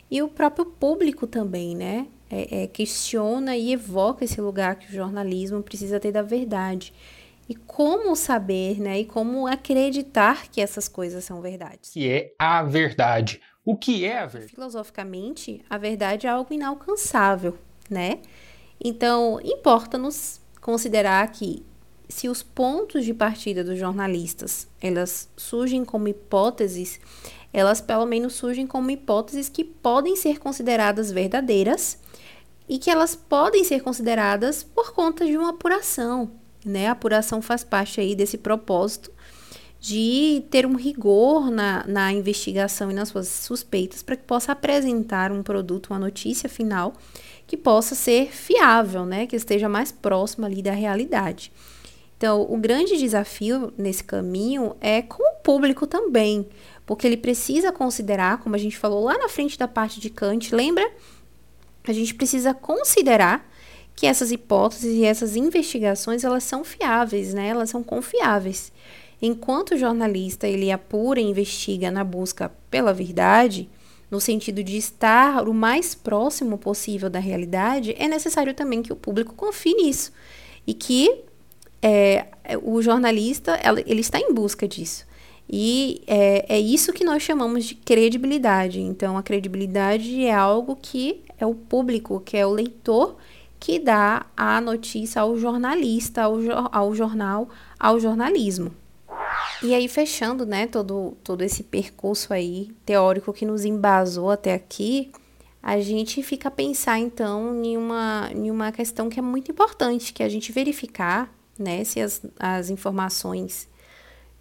e 0.10 0.22
o 0.22 0.28
próprio 0.28 0.66
público 0.66 1.26
também, 1.28 1.76
né? 1.76 2.08
É, 2.30 2.64
é, 2.64 2.68
questiona 2.68 3.56
e 3.56 3.74
evoca 3.74 4.26
esse 4.26 4.42
lugar 4.42 4.76
que 4.76 4.88
o 4.88 4.92
jornalismo 4.92 5.62
precisa 5.62 6.00
ter 6.00 6.12
da 6.12 6.22
verdade. 6.22 6.94
E 7.48 7.56
como 7.56 8.16
saber, 8.16 8.80
né? 8.80 9.00
E 9.00 9.06
como 9.06 9.46
acreditar 9.46 10.48
que 10.50 10.62
essas 10.62 10.88
coisas 10.88 11.24
são 11.24 11.42
verdades. 11.42 11.92
Que 11.92 12.10
é 12.10 12.34
a 12.40 12.64
verdade. 12.64 13.42
O 13.66 13.76
que 13.76 14.06
é 14.06 14.20
a 14.20 14.26
verdade? 14.26 14.54
Filosoficamente, 14.54 15.64
a 15.70 15.78
verdade 15.78 16.28
é 16.28 16.30
algo 16.30 16.54
inalcançável, 16.54 17.58
né? 17.90 18.20
Então, 18.84 19.40
importa-nos 19.44 20.42
considerar 20.60 21.30
que 21.32 21.64
se 22.10 22.28
os 22.28 22.44
pontos 22.44 23.06
de 23.06 23.14
partida 23.14 23.64
dos 23.64 23.80
jornalistas, 23.80 24.68
elas 24.82 25.30
surgem 25.36 25.84
como 25.86 26.08
hipóteses, 26.08 27.00
elas 27.54 27.80
pelo 27.80 28.06
menos 28.06 28.34
surgem 28.34 28.66
como 28.66 28.90
hipóteses 28.90 29.48
que 29.48 29.64
podem 29.64 30.16
ser 30.16 30.40
consideradas 30.40 31.12
verdadeiras 31.12 32.00
e 32.68 32.80
que 32.80 32.90
elas 32.90 33.16
podem 33.16 33.64
ser 33.64 33.82
consideradas 33.82 34.64
por 34.64 34.94
conta 34.94 35.26
de 35.26 35.38
uma 35.38 35.52
apuração, 35.52 36.32
né? 36.66 36.88
A 36.88 36.92
apuração 36.92 37.42
faz 37.42 37.64
parte 37.64 38.02
aí 38.02 38.16
desse 38.16 38.38
propósito 38.38 39.12
de 39.80 40.46
ter 40.50 40.66
um 40.66 40.76
rigor 40.76 41.52
na, 41.52 41.86
na 41.86 42.12
investigação 42.14 42.90
e 42.90 42.94
nas 42.94 43.10
suas 43.10 43.28
suspeitas 43.28 44.02
para 44.02 44.16
que 44.16 44.24
possa 44.24 44.54
apresentar 44.54 45.30
um 45.32 45.44
produto, 45.44 45.90
uma 45.92 46.00
notícia 46.00 46.48
final 46.48 46.94
que 47.46 47.58
possa 47.58 47.94
ser 47.94 48.32
fiável, 48.32 49.06
né? 49.06 49.28
Que 49.28 49.36
esteja 49.36 49.68
mais 49.68 49.92
próximo 49.92 50.46
ali 50.46 50.62
da 50.62 50.72
realidade. 50.72 51.52
Então, 52.18 52.42
o 52.50 52.58
grande 52.58 52.98
desafio 52.98 53.74
nesse 53.78 54.04
caminho 54.04 54.76
é 54.80 55.02
com 55.02 55.22
o 55.22 55.36
público 55.44 55.86
também, 55.86 56.48
porque 56.86 57.06
ele 57.06 57.18
precisa 57.18 57.72
considerar, 57.72 58.40
como 58.40 58.56
a 58.56 58.60
gente 58.60 58.78
falou 58.78 59.04
lá 59.04 59.18
na 59.18 59.28
frente 59.28 59.58
da 59.58 59.68
parte 59.68 60.00
de 60.00 60.10
Kant, 60.10 60.54
lembra? 60.56 60.90
A 61.84 61.92
gente 61.92 62.14
precisa 62.16 62.54
considerar 62.54 63.50
que 63.96 64.08
essas 64.08 64.32
hipóteses 64.32 64.96
e 64.96 65.04
essas 65.04 65.36
investigações 65.36 66.24
elas 66.24 66.44
são 66.44 66.64
fiáveis, 66.64 67.34
né? 67.34 67.50
Elas 67.50 67.70
são 67.70 67.84
confiáveis. 67.84 68.72
Enquanto 69.22 69.72
o 69.72 69.78
jornalista 69.78 70.48
ele 70.48 70.72
apura 70.72 71.20
e 71.20 71.24
investiga 71.24 71.92
na 71.92 72.04
busca 72.04 72.52
pela 72.70 72.94
verdade, 72.94 73.70
no 74.10 74.20
sentido 74.20 74.64
de 74.64 74.78
estar 74.78 75.48
o 75.48 75.54
mais 75.54 75.96
próximo 75.96 76.58
possível 76.58 77.10
da 77.10 77.20
realidade, 77.20 77.96
é 77.98 78.08
necessário 78.08 78.54
também 78.54 78.84
que 78.84 78.94
o 78.94 78.98
público 78.98 79.34
confie 79.34 79.74
nisso 79.74 80.12
e 80.68 80.74
que 80.74 81.24
é, 81.84 82.26
o 82.64 82.82
jornalista 82.82 83.60
ele 83.86 84.00
está 84.00 84.18
em 84.18 84.34
busca 84.34 84.68
disso. 84.68 85.06
E 85.50 86.02
é, 86.08 86.56
é 86.56 86.60
isso 86.60 86.94
que 86.94 87.04
nós 87.04 87.22
chamamos 87.22 87.66
de 87.66 87.76
credibilidade. 87.76 88.80
Então, 88.80 89.18
a 89.18 89.24
credibilidade 89.24 90.26
é 90.26 90.34
algo 90.34 90.78
que 90.82 91.22
é 91.38 91.46
o 91.46 91.54
público, 91.54 92.22
que 92.22 92.38
é 92.38 92.46
o 92.46 92.52
leitor, 92.52 93.18
que 93.60 93.78
dá 93.78 94.26
a 94.36 94.62
notícia 94.62 95.22
ao 95.22 95.38
jornalista, 95.38 96.24
ao, 96.24 96.38
ao 96.72 96.96
jornal, 96.96 97.50
ao 97.78 98.00
jornalismo. 98.00 98.72
E 99.62 99.74
aí, 99.74 99.88
fechando, 99.88 100.46
né, 100.46 100.68
todo, 100.68 101.18
todo 101.24 101.42
esse 101.42 101.64
percurso 101.64 102.34
aí 102.34 102.72
teórico 102.86 103.34
que 103.34 103.46
nos 103.46 103.66
embasou 103.66 104.30
até 104.32 104.54
aqui, 104.54 105.12
a 105.62 105.80
gente 105.80 106.22
fica 106.24 106.48
a 106.48 106.52
pensar, 106.52 107.00
então, 107.00 107.64
em 107.64 107.78
uma, 107.78 108.30
em 108.34 108.52
uma 108.52 108.72
questão 108.72 109.10
que 109.10 109.20
é 109.20 109.22
muito 109.22 109.52
importante, 109.52 110.14
que 110.14 110.22
é 110.22 110.26
a 110.26 110.30
gente 110.30 110.52
verificar, 110.52 111.34
né, 111.58 111.84
se 111.84 112.00
as, 112.00 112.22
as 112.40 112.70
informações 112.70 113.68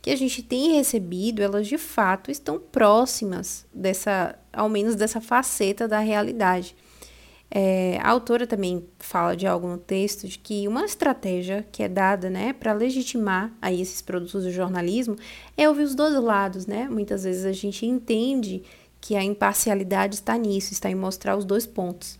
que 0.01 0.11
a 0.11 0.17
gente 0.17 0.43
tem 0.43 0.73
recebido, 0.73 1.43
elas 1.43 1.69
de 1.69 1.79
fato 1.79 2.31
estão 2.31 2.59
próximas 2.59 3.65
dessa, 3.73 4.37
ao 4.53 4.69
menos 4.69 4.97
dessa 4.97 5.21
faceta 5.21 5.87
da 5.87 6.01
realidade. 6.01 6.75
É, 7.55 7.99
a 8.01 8.09
autora 8.09 8.47
também 8.47 8.83
fala 8.99 9.37
de 9.37 9.47
algo 9.47 9.69
no 9.69 9.77
texto 9.77 10.27
de 10.27 10.39
que 10.39 10.67
uma 10.67 10.87
estratégia 10.87 11.67
que 11.71 11.83
é 11.83 11.89
dada 11.89 12.31
né, 12.31 12.55
para 12.55 12.73
legitimar 12.73 13.53
aí 13.61 13.81
esses 13.81 14.01
produtos 14.01 14.45
do 14.45 14.51
jornalismo 14.51 15.17
é 15.55 15.69
ouvir 15.69 15.83
os 15.83 15.95
dois 15.95 16.15
lados. 16.15 16.67
Né? 16.67 16.89
Muitas 16.89 17.25
vezes 17.25 17.45
a 17.45 17.53
gente 17.53 17.85
entende 17.85 18.63
que 19.01 19.15
a 19.15 19.23
imparcialidade 19.23 20.15
está 20.15 20.37
nisso, 20.37 20.73
está 20.73 20.91
em 20.91 20.95
mostrar 20.95 21.37
os 21.37 21.45
dois 21.45 21.67
pontos. 21.67 22.19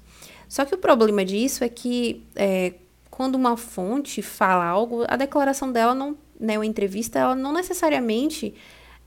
Só 0.49 0.67
que 0.67 0.75
o 0.75 0.79
problema 0.79 1.25
disso 1.25 1.65
é 1.65 1.69
que 1.69 2.23
é, 2.37 2.75
quando 3.13 3.37
uma 3.37 3.57
fonte 3.57 4.21
fala 4.23 4.65
algo, 4.65 5.05
a 5.07 5.17
declaração 5.17 5.71
dela 5.71 5.95
não, 5.95 6.19
né, 6.41 6.59
uma 6.59 6.67
entrevista, 6.67 7.21
ela 7.21 7.37
não 7.37 7.53
necessariamente 7.53 8.53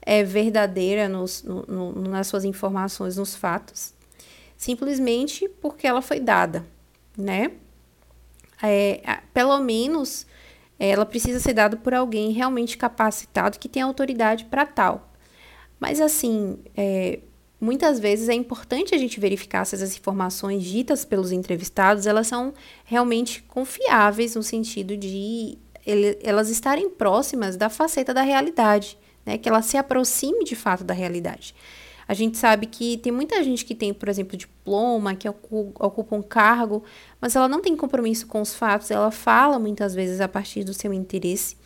é 0.02 0.24
verdadeira 0.24 1.10
nos, 1.10 1.44
no, 1.44 1.63
no, 1.63 1.91
nas 2.08 2.28
suas 2.28 2.46
informações, 2.46 3.18
nos 3.18 3.36
fatos 3.36 3.96
simplesmente 4.58 5.48
porque 5.62 5.86
ela 5.86 6.02
foi 6.02 6.20
dada, 6.20 6.65
né? 7.18 7.52
É, 8.63 9.20
pelo 9.34 9.60
menos 9.60 10.26
ela 10.80 11.06
precisa 11.06 11.39
ser 11.39 11.54
dada 11.54 11.78
por 11.78 11.94
alguém 11.94 12.32
realmente 12.32 12.78
capacitado 12.78 13.60
que 13.60 13.70
tem 13.70 13.82
autoridade 13.82 14.46
para 14.46 14.65
tal. 14.65 15.10
Mas 15.80 16.00
assim, 16.00 16.58
é, 16.76 17.20
muitas 17.60 18.00
vezes 18.00 18.30
é 18.30 18.34
importante 18.34 18.94
a 18.94 18.98
gente 18.98 19.20
verificar 19.20 19.65
se 19.65 19.76
as 19.76 19.96
informações 19.96 20.63
ditas 20.63 21.06
pelos 21.06 21.32
entrevistados 21.32 22.06
elas 22.06 22.28
são 22.28 22.54
realmente 22.84 23.41
confiáveis 23.44 24.36
no 24.36 24.44
sentido 24.44 24.98
de 24.98 25.58
ele, 25.86 26.18
elas 26.24 26.50
estarem 26.50 26.89
próximas 26.89 27.56
da 27.56 27.70
faceta 27.70 28.13
da 28.13 28.22
realidade, 28.22 28.98
né? 29.26 29.38
Que 29.38 29.48
ela 29.48 29.62
se 29.62 29.78
aproxime 29.78 30.44
de 30.44 30.56
fato 30.56 30.84
da 30.84 30.94
realidade. 30.94 31.56
A 32.08 32.13
gente 32.13 32.38
sabe 32.38 32.68
que 32.68 32.98
tem 32.98 33.12
muita 33.12 33.44
gente 33.44 33.65
que 33.65 33.74
tem, 33.74 33.94
por 33.94 34.10
exemplo, 34.10 34.38
diploma, 34.38 35.15
que 35.15 35.28
ocupa 35.28 36.15
um 36.15 36.22
cargo, 36.22 36.84
mas 37.20 37.36
ela 37.36 37.48
não 37.48 37.62
tem 37.62 37.76
compromisso 37.76 38.28
com 38.28 38.41
os 38.41 38.54
fatos, 38.54 38.91
ela 38.91 39.10
fala 39.10 39.58
muitas 39.58 39.96
vezes 39.96 40.22
a 40.22 40.28
partir 40.28 40.63
do 40.63 40.74
seu 40.74 40.94
interesse, 40.94 41.58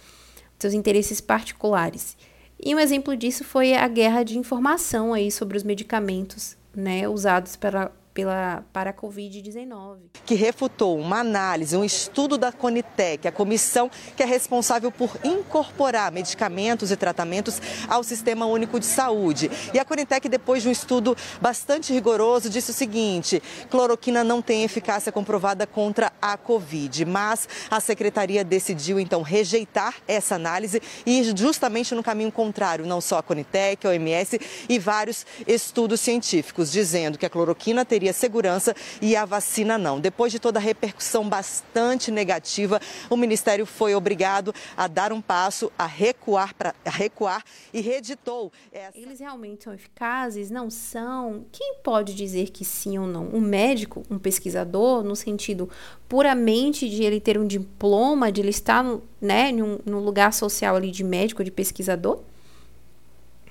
seus 0.57 0.73
interesses 0.73 1.19
particulares. 1.19 2.15
E 2.61 2.75
um 2.75 2.79
exemplo 2.79 3.15
disso 3.15 3.43
foi 3.43 3.73
a 3.73 3.87
guerra 3.87 4.23
de 4.23 4.37
informação 4.37 5.13
aí 5.13 5.31
sobre 5.31 5.57
os 5.57 5.63
medicamentos, 5.63 6.57
né, 6.75 7.07
usados 7.07 7.55
para 7.55 7.91
pela, 8.13 8.63
para 8.73 8.89
a 8.89 8.93
Covid-19. 8.93 9.97
Que 10.25 10.35
refutou 10.35 10.99
uma 10.99 11.19
análise, 11.19 11.75
um 11.77 11.83
estudo 11.83 12.37
da 12.37 12.51
Conitec, 12.51 13.27
a 13.27 13.31
comissão 13.31 13.89
que 14.15 14.23
é 14.23 14.25
responsável 14.25 14.91
por 14.91 15.17
incorporar 15.23 16.11
medicamentos 16.11 16.91
e 16.91 16.97
tratamentos 16.97 17.61
ao 17.87 18.03
Sistema 18.03 18.45
Único 18.45 18.79
de 18.79 18.85
Saúde. 18.85 19.49
E 19.73 19.79
a 19.79 19.85
Conitec, 19.85 20.27
depois 20.27 20.63
de 20.63 20.69
um 20.69 20.71
estudo 20.71 21.15
bastante 21.41 21.93
rigoroso, 21.93 22.49
disse 22.49 22.71
o 22.71 22.73
seguinte: 22.73 23.41
cloroquina 23.69 24.23
não 24.23 24.41
tem 24.41 24.63
eficácia 24.63 25.11
comprovada 25.11 25.65
contra 25.65 26.11
a 26.21 26.37
Covid, 26.37 27.05
mas 27.05 27.47
a 27.69 27.79
secretaria 27.79 28.43
decidiu 28.43 28.99
então 28.99 29.21
rejeitar 29.21 29.95
essa 30.07 30.35
análise 30.35 30.81
e 31.05 31.23
justamente 31.35 31.95
no 31.95 32.03
caminho 32.03 32.31
contrário, 32.31 32.85
não 32.85 32.99
só 32.99 33.19
a 33.19 33.23
Conitec, 33.23 33.85
a 33.85 33.91
OMS 33.91 34.39
e 34.67 34.79
vários 34.79 35.25
estudos 35.47 36.01
científicos, 36.01 36.71
dizendo 36.71 37.17
que 37.17 37.25
a 37.25 37.29
cloroquina 37.29 37.85
teria 37.85 37.98
teria 37.99 38.13
segurança 38.13 38.73
e 39.01 39.13
a 39.13 39.25
vacina 39.25 39.77
não. 39.77 39.99
Depois 39.99 40.31
de 40.31 40.39
toda 40.39 40.57
a 40.57 40.61
repercussão 40.61 41.27
bastante 41.27 42.09
negativa, 42.09 42.79
o 43.09 43.17
Ministério 43.17 43.65
foi 43.65 43.93
obrigado 43.93 44.55
a 44.77 44.87
dar 44.87 45.11
um 45.11 45.19
passo, 45.21 45.69
a 45.77 45.85
recuar, 45.85 46.55
pra, 46.55 46.73
a 46.85 46.89
recuar 46.89 47.43
e 47.73 47.81
reeditou. 47.81 48.53
Essa... 48.71 48.97
Eles 48.97 49.19
realmente 49.19 49.65
são 49.65 49.73
eficazes? 49.73 50.49
Não 50.49 50.69
são? 50.69 51.43
Quem 51.51 51.75
pode 51.83 52.15
dizer 52.15 52.51
que 52.51 52.63
sim 52.63 52.97
ou 52.97 53.05
não? 53.05 53.25
Um 53.33 53.41
médico, 53.41 54.01
um 54.09 54.17
pesquisador, 54.17 55.03
no 55.03 55.15
sentido 55.15 55.69
puramente 56.07 56.87
de 56.87 57.03
ele 57.03 57.19
ter 57.19 57.37
um 57.37 57.45
diploma, 57.45 58.31
de 58.31 58.39
ele 58.39 58.49
estar 58.49 58.81
no, 58.81 59.03
né, 59.19 59.51
num, 59.51 59.99
lugar 59.99 60.31
social 60.31 60.77
ali 60.77 60.89
de 60.89 61.03
médico, 61.03 61.43
de 61.43 61.51
pesquisador? 61.51 62.19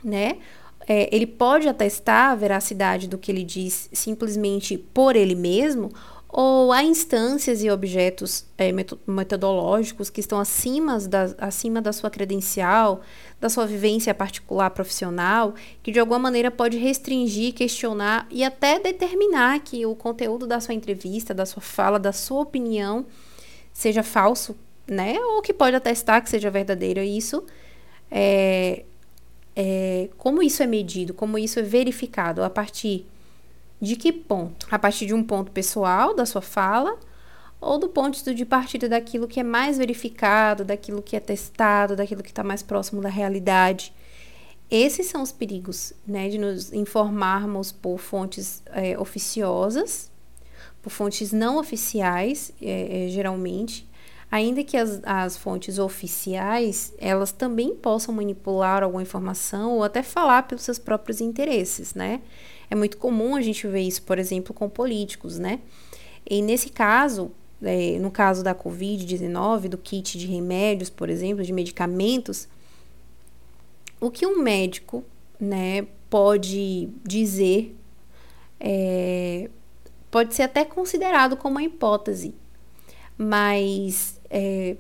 Né? 0.03 0.39
É, 0.89 1.15
ele 1.15 1.27
pode 1.27 1.69
atestar 1.69 2.31
a 2.31 2.35
veracidade 2.35 3.07
do 3.07 3.19
que 3.19 3.31
ele 3.31 3.45
diz 3.45 3.91
simplesmente 3.93 4.79
por 4.79 5.15
ele 5.15 5.35
mesmo, 5.35 5.91
ou 6.31 6.73
há 6.73 6.83
instâncias 6.83 7.63
e 7.63 7.71
objetos 7.71 8.47
é, 8.57 8.71
metodológicos 9.07 10.09
que 10.09 10.21
estão 10.21 10.39
acima 10.39 10.99
da, 11.01 11.35
acima 11.39 11.81
da 11.81 11.93
sua 11.93 12.11
credencial, 12.11 13.03
da 13.41 13.49
sua 13.49 13.67
vivência 13.67 14.15
particular 14.15 14.71
profissional, 14.71 15.55
que 15.83 15.93
de 15.93 15.99
alguma 15.99 16.19
maneira 16.19 16.51
pode 16.51 16.79
restringir, 16.79 17.55
questionar 17.55 18.27
e 18.31 18.43
até 18.43 18.79
determinar 18.79 19.61
que 19.61 19.85
o 19.85 19.95
conteúdo 19.95 20.47
da 20.47 20.61
sua 20.61 20.75
entrevista, 20.75 21.35
da 21.35 21.45
sua 21.47 21.63
fala, 21.63 21.99
da 21.99 22.13
sua 22.13 22.41
opinião 22.41 23.07
seja 23.73 24.03
falso, 24.03 24.57
né? 24.87 25.19
Ou 25.21 25.43
que 25.43 25.53
pode 25.53 25.77
atestar 25.77 26.23
que 26.23 26.29
seja 26.29 26.51
verdadeiro. 26.51 27.01
E 27.01 27.17
isso 27.17 27.45
é, 28.11 28.85
é, 29.61 30.09
como 30.17 30.41
isso 30.41 30.63
é 30.63 30.69
medido, 30.69 31.13
como 31.13 31.37
isso 31.37 31.59
é 31.59 31.63
verificado, 31.63 32.45
a 32.45 32.49
partir 32.49 33.05
de 33.81 33.97
que 33.97 34.13
ponto? 34.13 34.69
A 34.71 34.79
partir 34.79 35.05
de 35.05 35.13
um 35.13 35.25
ponto 35.25 35.51
pessoal 35.51 36.15
da 36.15 36.25
sua 36.25 36.41
fala 36.41 36.97
ou 37.61 37.77
do 37.77 37.89
ponto 37.89 38.33
de 38.33 38.45
partida 38.45 38.89
daquilo 38.89 39.27
que 39.27 39.41
é 39.41 39.43
mais 39.43 39.77
verificado, 39.77 40.65
daquilo 40.65 41.03
que 41.03 41.17
é 41.17 41.21
testado, 41.21 41.97
daquilo 41.97 42.23
que 42.23 42.29
está 42.29 42.45
mais 42.45 42.63
próximo 42.63 43.03
da 43.03 43.09
realidade. 43.09 43.93
Esses 44.71 45.07
são 45.07 45.23
os 45.23 45.33
perigos, 45.33 45.93
né, 46.07 46.29
de 46.29 46.39
nos 46.39 46.73
informarmos 46.73 47.73
por 47.73 47.99
fontes 47.99 48.63
é, 48.67 48.97
oficiosas, 48.97 50.09
por 50.81 50.91
fontes 50.91 51.33
não 51.33 51.59
oficiais, 51.59 52.53
é, 52.63 53.07
é, 53.07 53.09
geralmente, 53.09 53.89
ainda 54.31 54.63
que 54.63 54.77
as, 54.77 55.01
as 55.05 55.37
fontes 55.37 55.79
oficiais 55.79 56.95
elas 56.99 57.33
também 57.33 57.75
possam 57.75 58.15
manipular 58.15 58.83
alguma 58.83 59.03
informação 59.03 59.77
ou 59.77 59.85
até 59.85 60.03
falar 60.03 60.45
pelos 60.45 60.65
seus 60.65 60.79
próprios 60.79 61.21
interesses, 61.21 61.95
né? 61.95 62.21
É 62.71 62.75
muito 62.75 62.99
comum 62.99 63.35
a 63.35 63.41
gente 63.41 63.67
ver 63.67 63.81
isso, 63.81 64.03
por 64.03 64.19
exemplo, 64.19 64.53
com 64.53 64.69
políticos, 64.69 65.39
né? 65.39 65.61
E 66.29 66.43
nesse 66.43 66.69
caso, 66.69 67.31
é, 67.63 67.99
no 67.99 68.11
caso 68.11 68.43
da 68.43 68.55
Covid-19, 68.55 69.69
do 69.69 69.79
kit 69.79 70.19
de 70.19 70.27
remédios, 70.27 70.91
por 70.91 71.09
exemplo, 71.09 71.43
de 71.43 71.53
medicamentos, 71.53 72.47
o 74.01 74.11
que 74.11 74.27
um 74.27 74.43
médico, 74.43 75.03
né, 75.41 75.87
pode 76.11 76.89
dizer 77.05 77.77
é, 78.61 79.49
pode 80.11 80.35
ser 80.35 80.43
até 80.43 80.65
considerado 80.65 81.37
como 81.37 81.57
uma 81.57 81.63
hipótese, 81.63 82.35
mas 83.17 84.18
é, 84.31 84.77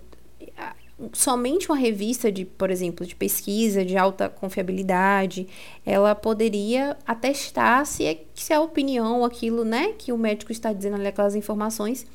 somente 1.13 1.69
uma 1.69 1.77
revista 1.79 2.31
de, 2.31 2.45
por 2.45 2.71
exemplo, 2.71 3.07
de 3.07 3.15
pesquisa 3.15 3.85
de 3.85 3.97
alta 3.97 4.29
confiabilidade, 4.29 5.47
ela 5.87 6.15
poderia 6.15 6.97
atestar 7.07 7.87
se, 7.87 8.05
é, 8.05 8.25
se 8.35 8.53
a 8.53 8.61
opinião, 8.61 9.25
aquilo, 9.25 9.65
né, 9.65 9.93
que 9.97 10.13
o 10.13 10.19
médico 10.19 10.51
está 10.51 10.73
dizendo 10.73 10.97
ali, 10.97 11.07
aquelas 11.07 11.35
informações, 11.35 12.07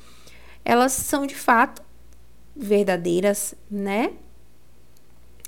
elas 0.64 0.92
são 0.92 1.26
de 1.26 1.34
fato 1.34 1.82
verdadeiras, 2.54 3.54
né? 3.70 4.12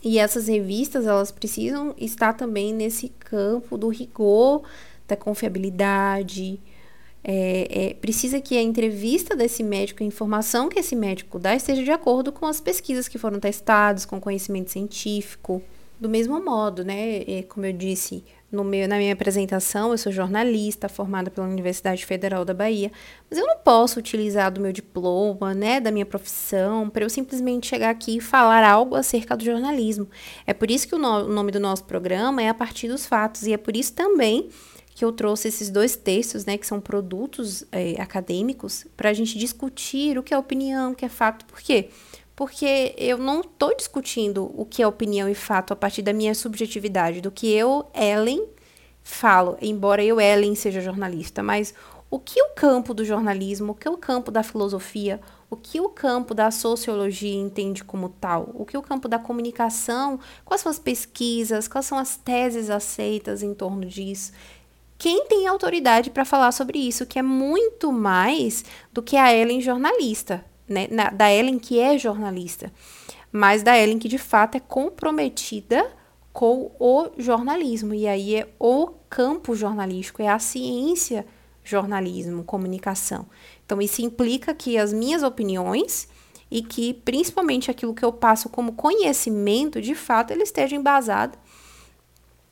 E 0.03 0.19
essas 0.19 0.49
revistas, 0.49 1.07
elas 1.07 1.31
precisam 1.31 1.95
estar 1.97 2.33
também 2.35 2.73
nesse 2.73 3.09
campo 3.09 3.77
do 3.77 3.89
rigor, 3.89 4.63
da 5.09 5.17
confiabilidade, 5.17 6.61
é, 7.29 7.89
é, 7.89 7.95
precisa 7.95 8.41
que 8.41 8.57
a 8.57 8.63
entrevista 8.63 9.35
desse 9.35 9.65
médico, 9.65 10.01
a 10.01 10.07
informação 10.07 10.69
que 10.69 10.79
esse 10.79 10.95
médico 10.95 11.41
dá, 11.41 11.57
esteja 11.57 11.83
de 11.83 11.91
acordo 11.91 12.31
com 12.31 12.47
as 12.47 12.61
pesquisas 12.61 13.09
que 13.09 13.19
foram 13.19 13.41
testadas, 13.41 14.05
com 14.07 14.21
conhecimento 14.21 14.71
científico. 14.71 15.61
Do 15.99 16.09
mesmo 16.09 16.39
modo, 16.45 16.85
né? 16.85 17.23
É, 17.27 17.43
como 17.49 17.67
eu 17.67 17.73
disse 17.73 18.23
meu, 18.53 18.89
na 18.89 18.97
minha 18.97 19.13
apresentação, 19.13 19.91
eu 19.91 19.99
sou 19.99 20.13
jornalista 20.13 20.89
formada 20.89 21.31
pela 21.31 21.49
Universidade 21.49 22.07
Federal 22.07 22.45
da 22.45 22.55
Bahia, 22.55 22.93
mas 23.29 23.39
eu 23.39 23.47
não 23.47 23.59
posso 23.59 23.99
utilizar 23.99 24.53
do 24.53 24.61
meu 24.61 24.73
diploma, 24.73 25.53
né, 25.53 25.81
da 25.81 25.91
minha 25.91 26.07
profissão, 26.07 26.89
para 26.89 27.05
eu 27.05 27.11
simplesmente 27.11 27.67
chegar 27.67 27.91
aqui 27.91 28.19
e 28.19 28.21
falar 28.21 28.65
algo 28.65 28.95
acerca 28.95 29.37
do 29.37 29.45
jornalismo. 29.45 30.09
É 30.47 30.55
por 30.55 30.71
isso 30.71 30.87
que 30.87 30.95
o, 30.95 30.99
no, 30.99 31.25
o 31.25 31.29
nome 31.29 31.51
do 31.51 31.61
nosso 31.61 31.85
programa 31.85 32.41
é 32.41 32.49
A 32.49 32.55
Partir 32.55 32.89
dos 32.89 33.05
Fatos, 33.05 33.43
e 33.43 33.53
é 33.53 33.57
por 33.57 33.77
isso 33.77 33.93
também 33.93 34.49
que 34.97 35.05
eu 35.05 35.13
trouxe 35.13 35.49
esses 35.49 35.69
dois 35.69 35.95
textos, 35.95 36.47
né, 36.47 36.57
que 36.57 36.67
são 36.67 36.81
produtos 36.81 37.67
é, 37.71 38.01
acadêmicos, 38.01 38.87
para 38.97 39.11
a 39.11 39.13
gente 39.13 39.39
discutir 39.39 40.17
o 40.17 40.23
que 40.23 40.33
é 40.33 40.39
opinião, 40.39 40.93
o 40.93 40.95
que 40.95 41.05
é 41.05 41.09
fato. 41.11 41.45
Por 41.45 41.61
quê? 41.61 41.91
Porque 42.35 42.95
eu 42.97 43.19
não 43.19 43.43
estou 43.43 43.77
discutindo 43.77 44.51
o 44.59 44.65
que 44.65 44.83
é 44.83 44.87
opinião 44.87 45.29
e 45.29 45.35
fato 45.35 45.75
a 45.75 45.77
partir 45.77 46.01
da 46.01 46.15
minha 46.15 46.35
subjetividade, 46.35 47.21
do 47.21 47.31
que 47.31 47.53
eu, 47.53 47.85
Ellen, 47.95 48.43
falo, 49.03 49.59
embora 49.61 50.03
eu, 50.03 50.19
Ellen, 50.19 50.55
seja 50.55 50.81
jornalista, 50.81 51.43
mas 51.43 51.75
o 52.11 52.19
que 52.19 52.41
o 52.41 52.55
campo 52.55 52.95
do 52.95 53.05
jornalismo, 53.05 53.73
o 53.73 53.75
que 53.75 53.89
o 53.89 53.99
campo 53.99 54.31
da 54.31 54.43
filosofia, 54.43 55.21
o 55.51 55.57
que 55.57 55.79
o 55.79 55.91
campo 55.91 56.33
da 56.33 56.51
sociologia 56.51 57.35
entende 57.35 57.85
como 57.85 58.09
tal, 58.09 58.51
o 58.55 58.65
que 58.65 58.79
o 58.79 58.83
campo 58.83 59.09
da 59.09 59.19
comunicação, 59.19 60.19
quais 60.43 60.63
são 60.63 60.71
as 60.71 60.79
pesquisas, 60.79 61.69
quais 61.69 61.85
são 61.85 61.99
as 61.99 62.17
teses 62.17 62.71
aceitas 62.71 63.43
em 63.43 63.53
torno 63.53 63.85
disso 63.85 64.33
quem 64.99 65.27
tem 65.27 65.47
autoridade 65.47 66.11
para 66.11 66.25
falar 66.25 66.53
sobre 66.53 66.79
isso, 66.79 67.07
que 67.07 67.19
é 67.19 67.23
muito 67.23 67.93
mais 67.93 68.65
do 68.93 69.03
que 69.03 69.17
a 69.17 69.35
Ellen 69.35 69.61
jornalista, 69.61 70.45
né? 70.69 70.89
Na, 70.91 71.11
da 71.11 71.33
Ellen 71.33 71.59
que 71.59 71.79
é 71.79 71.99
jornalista, 71.99 72.73
mas 73.31 73.63
da 73.63 73.79
Ellen 73.79 73.99
que 73.99 74.09
de 74.09 74.19
fato 74.19 74.57
é 74.57 74.61
comprometida 74.61 75.87
com 76.33 76.71
o 76.79 77.11
jornalismo. 77.19 77.95
E 77.95 78.07
aí 78.07 78.37
é 78.37 78.49
o 78.59 78.89
campo 79.09 79.55
jornalístico, 79.55 80.23
é 80.23 80.29
a 80.29 80.39
ciência 80.39 81.27
jornalismo, 81.63 82.45
comunicação. 82.45 83.27
Então 83.65 83.83
isso 83.83 84.01
implica 84.01 84.55
que 84.55 84.79
as 84.79 84.93
minhas 84.93 85.23
opiniões 85.23 86.09
e 86.51 86.63
que 86.63 86.95
principalmente 86.95 87.71
aquilo 87.71 87.95
que 87.95 88.05
eu 88.05 88.13
passo 88.13 88.49
como 88.49 88.73
conhecimento, 88.73 89.81
de 89.81 89.95
fato, 89.95 90.31
ele 90.31 90.45
esteja 90.45 90.77
embasado 90.77 91.37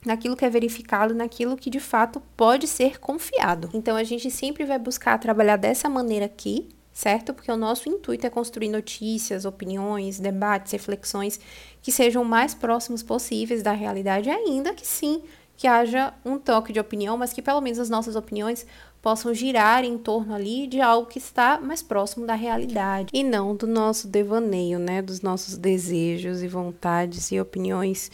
naquilo 0.05 0.37
que 0.37 0.45
é 0.45 0.51
verificado, 0.51 1.15
naquilo 1.15 1.57
que 1.57 1.71
de 1.71 1.81
fato 1.81 2.21
pode 2.37 2.67
ser 2.67 2.99
confiado. 3.01 3.71
Então 3.73 3.97
a 3.97 4.05
gente 4.05 4.31
sempre 4.31 4.65
vai 4.65 4.79
buscar 4.79 5.19
trabalhar 5.19 5.57
dessa 5.57 5.89
maneira 5.89 6.27
aqui, 6.27 6.69
certo? 6.93 7.35
Porque 7.35 7.51
o 7.51 7.57
nosso 7.57 7.89
intuito 7.89 8.27
é 8.27 8.31
construir 8.31 8.69
notícias, 8.69 9.45
opiniões, 9.45 10.21
debates, 10.21 10.73
reflexões 10.73 11.41
que 11.83 11.91
sejam 11.91 12.25
mais 12.25 12.55
próximos 12.55 13.03
possíveis 13.03 13.63
da 13.63 13.73
realidade, 13.73 14.31
ainda 14.31 14.73
que 14.73 14.87
sim, 14.87 15.23
que 15.57 15.67
haja 15.67 16.13
um 16.25 16.39
toque 16.39 16.73
de 16.73 16.81
opinião, 16.81 17.17
mas 17.17 17.33
que 17.33 17.43
pelo 17.43 17.61
menos 17.61 17.79
as 17.79 17.89
nossas 17.89 18.17
opiniões 18.17 18.67
possam 19.01 19.35
girar 19.35 19.85
em 19.85 19.99
torno 19.99 20.35
ali 20.35 20.67
de 20.67 20.81
algo 20.81 21.07
que 21.07 21.19
está 21.19 21.61
mais 21.61 21.83
próximo 21.83 22.27
da 22.27 22.35
realidade 22.35 23.11
e 23.13 23.23
não 23.23 23.55
do 23.55 23.67
nosso 23.67 24.09
devaneio, 24.09 24.79
né, 24.79 25.03
dos 25.03 25.21
nossos 25.21 25.59
desejos 25.59 26.43
e 26.43 26.49
vontades 26.49 27.31
e 27.31 27.39
opiniões 27.39 28.11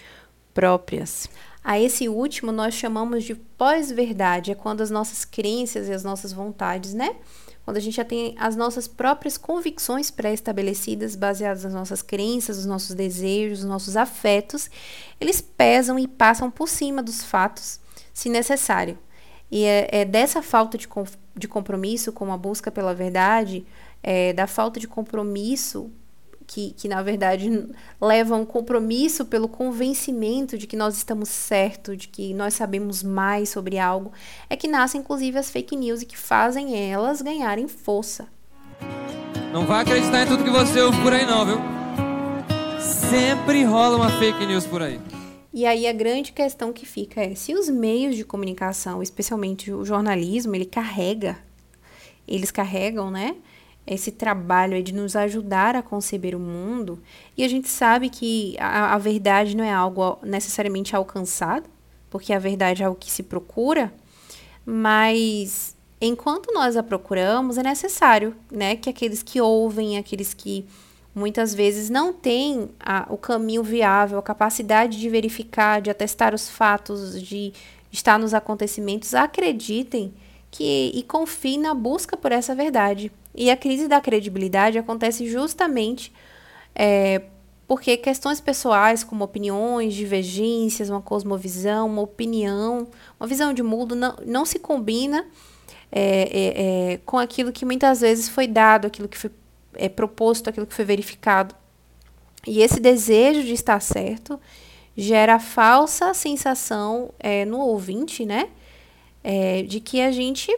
próprias. 0.53 1.29
A 1.62 1.79
esse 1.79 2.09
último 2.09 2.51
nós 2.51 2.75
chamamos 2.75 3.25
de 3.25 3.35
pós-verdade, 3.35 4.51
é 4.51 4.55
quando 4.55 4.81
as 4.81 4.90
nossas 4.90 5.25
crenças 5.25 5.88
e 5.88 5.92
as 5.92 6.03
nossas 6.03 6.33
vontades, 6.33 6.94
né? 6.94 7.16
Quando 7.64 7.77
a 7.77 7.81
gente 7.81 7.96
já 7.96 8.05
tem 8.05 8.35
as 8.38 8.57
nossas 8.57 8.88
próprias 8.88 9.37
convicções 9.37 10.11
pré-estabelecidas, 10.11 11.14
baseadas 11.14 11.64
nas 11.64 11.75
nossas 11.75 12.03
crenças, 12.03 12.57
nos 12.57 12.66
nossos 12.66 12.94
desejos, 12.94 13.61
nos 13.61 13.68
nossos 13.68 13.96
afetos, 13.96 14.70
eles 15.20 15.40
pesam 15.40 15.99
e 15.99 16.09
passam 16.09 16.51
por 16.51 16.68
cima 16.68 17.03
dos 17.03 17.23
fatos, 17.23 17.79
se 18.12 18.29
necessário. 18.29 18.99
E 19.51 19.64
é, 19.64 19.88
é 20.01 20.05
dessa 20.05 20.42
falta 20.42 20.79
de, 20.79 20.88
de 21.37 21.46
compromisso 21.46 22.12
com 22.12 22.33
a 22.33 22.38
busca 22.38 22.70
pela 22.70 22.94
verdade, 22.94 23.66
é, 24.03 24.33
da 24.33 24.46
falta 24.46 24.81
de 24.81 24.88
compromisso 24.88 25.92
que, 26.51 26.73
que 26.73 26.89
na 26.89 27.01
verdade 27.01 27.49
levam 28.01 28.41
um 28.41 28.45
compromisso 28.45 29.25
pelo 29.25 29.47
convencimento 29.47 30.59
de 30.59 30.67
que 30.67 30.75
nós 30.75 30.97
estamos 30.97 31.29
certos, 31.29 31.97
de 31.97 32.09
que 32.09 32.35
nós 32.35 32.55
sabemos 32.55 33.05
mais 33.05 33.51
sobre 33.51 33.79
algo, 33.79 34.13
é 34.49 34.57
que 34.57 34.67
nascem 34.67 35.01
inclusive 35.01 35.39
as 35.39 35.49
fake 35.49 35.77
news 35.77 36.03
e 36.03 36.07
que 36.07 36.19
fazem 36.19 36.91
elas 36.91 37.23
ganharem 37.23 37.69
força. 37.69 38.27
Não 39.53 39.65
vai 39.65 39.83
acreditar 39.83 40.25
em 40.25 40.27
tudo 40.27 40.43
que 40.43 40.51
você 40.51 40.81
ouve 40.81 41.01
por 41.03 41.13
aí 41.13 41.25
não, 41.25 41.47
viu? 41.47 41.59
Sempre 42.81 43.63
rola 43.63 43.97
uma 43.97 44.11
fake 44.19 44.45
news 44.45 44.67
por 44.67 44.83
aí. 44.83 45.01
E 45.55 45.65
aí 45.65 45.87
a 45.87 45.93
grande 45.93 46.33
questão 46.33 46.73
que 46.73 46.85
fica 46.85 47.21
é 47.21 47.37
se 47.37 47.55
os 47.55 47.69
meios 47.69 48.17
de 48.17 48.25
comunicação, 48.25 49.01
especialmente 49.01 49.73
o 49.73 49.85
jornalismo, 49.85 50.57
ele 50.57 50.67
carrega, 50.67 51.39
eles 52.27 52.51
carregam, 52.51 53.09
né, 53.09 53.37
esse 53.90 54.12
trabalho 54.12 54.74
é 54.74 54.81
de 54.81 54.94
nos 54.94 55.16
ajudar 55.16 55.74
a 55.74 55.83
conceber 55.83 56.37
o 56.37 56.40
mundo, 56.40 56.98
e 57.37 57.44
a 57.44 57.48
gente 57.48 57.68
sabe 57.68 58.09
que 58.09 58.57
a, 58.61 58.94
a 58.94 58.98
verdade 58.98 59.57
não 59.57 59.64
é 59.64 59.72
algo 59.72 60.16
necessariamente 60.22 60.94
alcançado, 60.94 61.68
porque 62.09 62.33
a 62.33 62.38
verdade 62.38 62.83
é 62.83 62.87
algo 62.87 62.98
que 62.98 63.11
se 63.11 63.24
procura, 63.24 63.92
mas 64.64 65.76
enquanto 66.00 66.55
nós 66.55 66.76
a 66.76 66.83
procuramos, 66.83 67.59
é 67.59 67.62
necessário 67.64 68.37
né, 68.50 68.76
que 68.76 68.88
aqueles 68.88 69.22
que 69.22 69.40
ouvem, 69.40 69.98
aqueles 69.98 70.33
que 70.33 70.64
muitas 71.12 71.53
vezes 71.53 71.90
não 71.90 72.12
têm 72.12 72.70
a, 72.79 73.07
o 73.11 73.18
caminho 73.18 73.62
viável, 73.62 74.18
a 74.18 74.22
capacidade 74.22 74.98
de 74.98 75.09
verificar, 75.09 75.81
de 75.81 75.90
atestar 75.90 76.35
os 76.35 76.48
fatos, 76.48 77.20
de 77.20 77.53
estar 77.92 78.18
nos 78.18 78.33
acontecimentos, 78.33 79.14
acreditem 79.14 80.14
que 80.50 80.92
e 80.94 81.03
confiem 81.03 81.59
na 81.59 81.74
busca 81.74 82.16
por 82.16 82.33
essa 82.33 82.55
verdade. 82.55 83.11
E 83.35 83.51
a 83.51 83.57
crise 83.57 83.87
da 83.88 84.01
credibilidade 84.01 84.79
acontece 84.79 85.29
justamente 85.29 86.12
é, 86.75 87.23
porque 87.71 87.97
questões 87.97 88.40
pessoais, 88.40 89.05
como 89.05 89.23
opiniões, 89.23 89.95
divergências, 89.95 90.90
uma 90.90 91.01
cosmovisão, 91.01 91.87
uma 91.87 92.03
opinião, 92.03 92.88
uma 93.19 93.29
visão 93.29 93.53
de 93.53 93.62
mundo, 93.62 93.95
não, 93.95 94.16
não 94.27 94.45
se 94.45 94.59
combina 94.59 95.25
é, 95.93 96.03
é, 96.03 96.93
é, 96.95 96.97
com 97.05 97.16
aquilo 97.16 97.53
que 97.53 97.64
muitas 97.64 98.01
vezes 98.01 98.29
foi 98.29 98.47
dado, 98.47 98.87
aquilo 98.87 99.09
que 99.09 99.16
foi 99.16 99.31
é, 99.75 99.88
proposto, 99.88 100.49
aquilo 100.49 100.66
que 100.66 100.75
foi 100.75 100.85
verificado. 100.85 101.55
E 102.47 102.61
esse 102.61 102.81
desejo 102.81 103.45
de 103.45 103.53
estar 103.53 103.81
certo 103.81 104.40
gera 104.97 105.37
a 105.37 105.40
falsa 105.40 106.12
sensação 106.12 107.11
é, 107.21 107.45
no 107.45 107.61
ouvinte, 107.61 108.27
né? 108.27 108.49
De 109.69 109.81
que 109.81 110.01
a 110.01 110.11
gente 110.11 110.51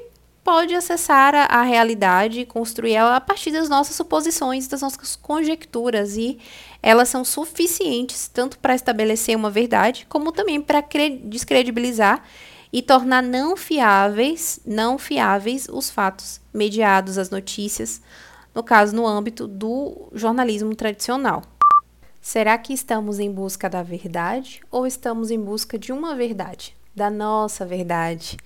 pode 0.44 0.74
acessar 0.74 1.34
a, 1.34 1.44
a 1.44 1.62
realidade 1.62 2.40
e 2.40 2.46
construir 2.46 2.92
ela 2.92 3.16
a 3.16 3.20
partir 3.20 3.50
das 3.50 3.68
nossas 3.68 3.94
suposições, 3.94 4.66
das 4.66 4.82
nossas 4.82 5.16
conjecturas, 5.16 6.16
e 6.16 6.38
elas 6.82 7.08
são 7.08 7.24
suficientes 7.24 8.28
tanto 8.28 8.58
para 8.58 8.74
estabelecer 8.74 9.36
uma 9.36 9.50
verdade, 9.50 10.06
como 10.08 10.32
também 10.32 10.60
para 10.60 10.84
descredibilizar 11.24 12.22
e 12.72 12.80
tornar 12.80 13.22
não 13.22 13.56
fiáveis, 13.56 14.58
não 14.64 14.98
fiáveis 14.98 15.68
os 15.68 15.90
fatos 15.90 16.40
mediados, 16.52 17.18
as 17.18 17.30
notícias, 17.30 18.00
no 18.54 18.62
caso 18.62 18.96
no 18.96 19.06
âmbito 19.06 19.46
do 19.46 20.08
jornalismo 20.12 20.74
tradicional. 20.74 21.42
Será 22.20 22.56
que 22.56 22.72
estamos 22.72 23.18
em 23.18 23.30
busca 23.30 23.68
da 23.68 23.82
verdade 23.82 24.62
ou 24.70 24.86
estamos 24.86 25.30
em 25.30 25.40
busca 25.40 25.78
de 25.78 25.92
uma 25.92 26.14
verdade, 26.14 26.74
da 26.94 27.10
nossa 27.10 27.66
verdade? 27.66 28.36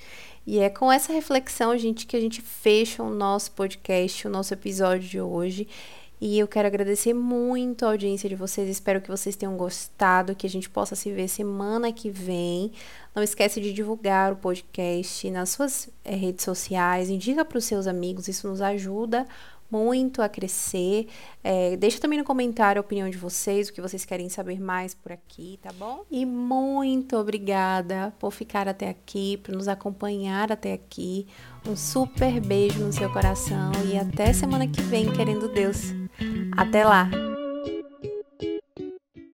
E 0.46 0.60
é 0.60 0.70
com 0.70 0.92
essa 0.92 1.12
reflexão, 1.12 1.76
gente, 1.76 2.06
que 2.06 2.16
a 2.16 2.20
gente 2.20 2.40
fecha 2.40 3.02
o 3.02 3.10
nosso 3.10 3.50
podcast, 3.50 4.28
o 4.28 4.30
nosso 4.30 4.54
episódio 4.54 5.08
de 5.08 5.20
hoje. 5.20 5.66
E 6.20 6.38
eu 6.38 6.46
quero 6.46 6.68
agradecer 6.68 7.12
muito 7.12 7.84
a 7.84 7.88
audiência 7.88 8.28
de 8.28 8.36
vocês. 8.36 8.68
Espero 8.68 9.00
que 9.00 9.10
vocês 9.10 9.34
tenham 9.34 9.56
gostado, 9.56 10.36
que 10.36 10.46
a 10.46 10.50
gente 10.50 10.70
possa 10.70 10.94
se 10.94 11.12
ver 11.12 11.26
semana 11.26 11.92
que 11.92 12.08
vem. 12.08 12.70
Não 13.12 13.24
esquece 13.24 13.60
de 13.60 13.72
divulgar 13.72 14.32
o 14.32 14.36
podcast 14.36 15.28
nas 15.30 15.50
suas 15.50 15.88
é, 16.04 16.14
redes 16.14 16.44
sociais, 16.44 17.10
indica 17.10 17.44
para 17.44 17.58
os 17.58 17.64
seus 17.64 17.88
amigos, 17.88 18.28
isso 18.28 18.48
nos 18.48 18.60
ajuda 18.60 19.26
muito 19.70 20.22
a 20.22 20.28
crescer. 20.28 21.08
É, 21.42 21.76
deixa 21.76 22.00
também 22.00 22.18
no 22.18 22.24
comentário 22.24 22.80
a 22.80 22.84
opinião 22.84 23.08
de 23.08 23.16
vocês, 23.16 23.68
o 23.68 23.72
que 23.72 23.80
vocês 23.80 24.04
querem 24.04 24.28
saber 24.28 24.60
mais 24.60 24.94
por 24.94 25.12
aqui, 25.12 25.58
tá 25.62 25.70
bom? 25.78 26.04
E 26.10 26.24
muito 26.24 27.16
obrigada 27.16 28.12
por 28.18 28.30
ficar 28.30 28.68
até 28.68 28.88
aqui, 28.88 29.36
por 29.38 29.54
nos 29.54 29.68
acompanhar 29.68 30.50
até 30.50 30.72
aqui. 30.72 31.26
Um 31.66 31.76
super 31.76 32.40
beijo 32.40 32.80
no 32.80 32.92
seu 32.92 33.12
coração 33.12 33.72
e 33.90 33.98
até 33.98 34.32
semana 34.32 34.68
que 34.68 34.80
vem, 34.82 35.12
querendo 35.12 35.48
Deus. 35.48 35.92
Até 36.56 36.84
lá! 36.84 37.35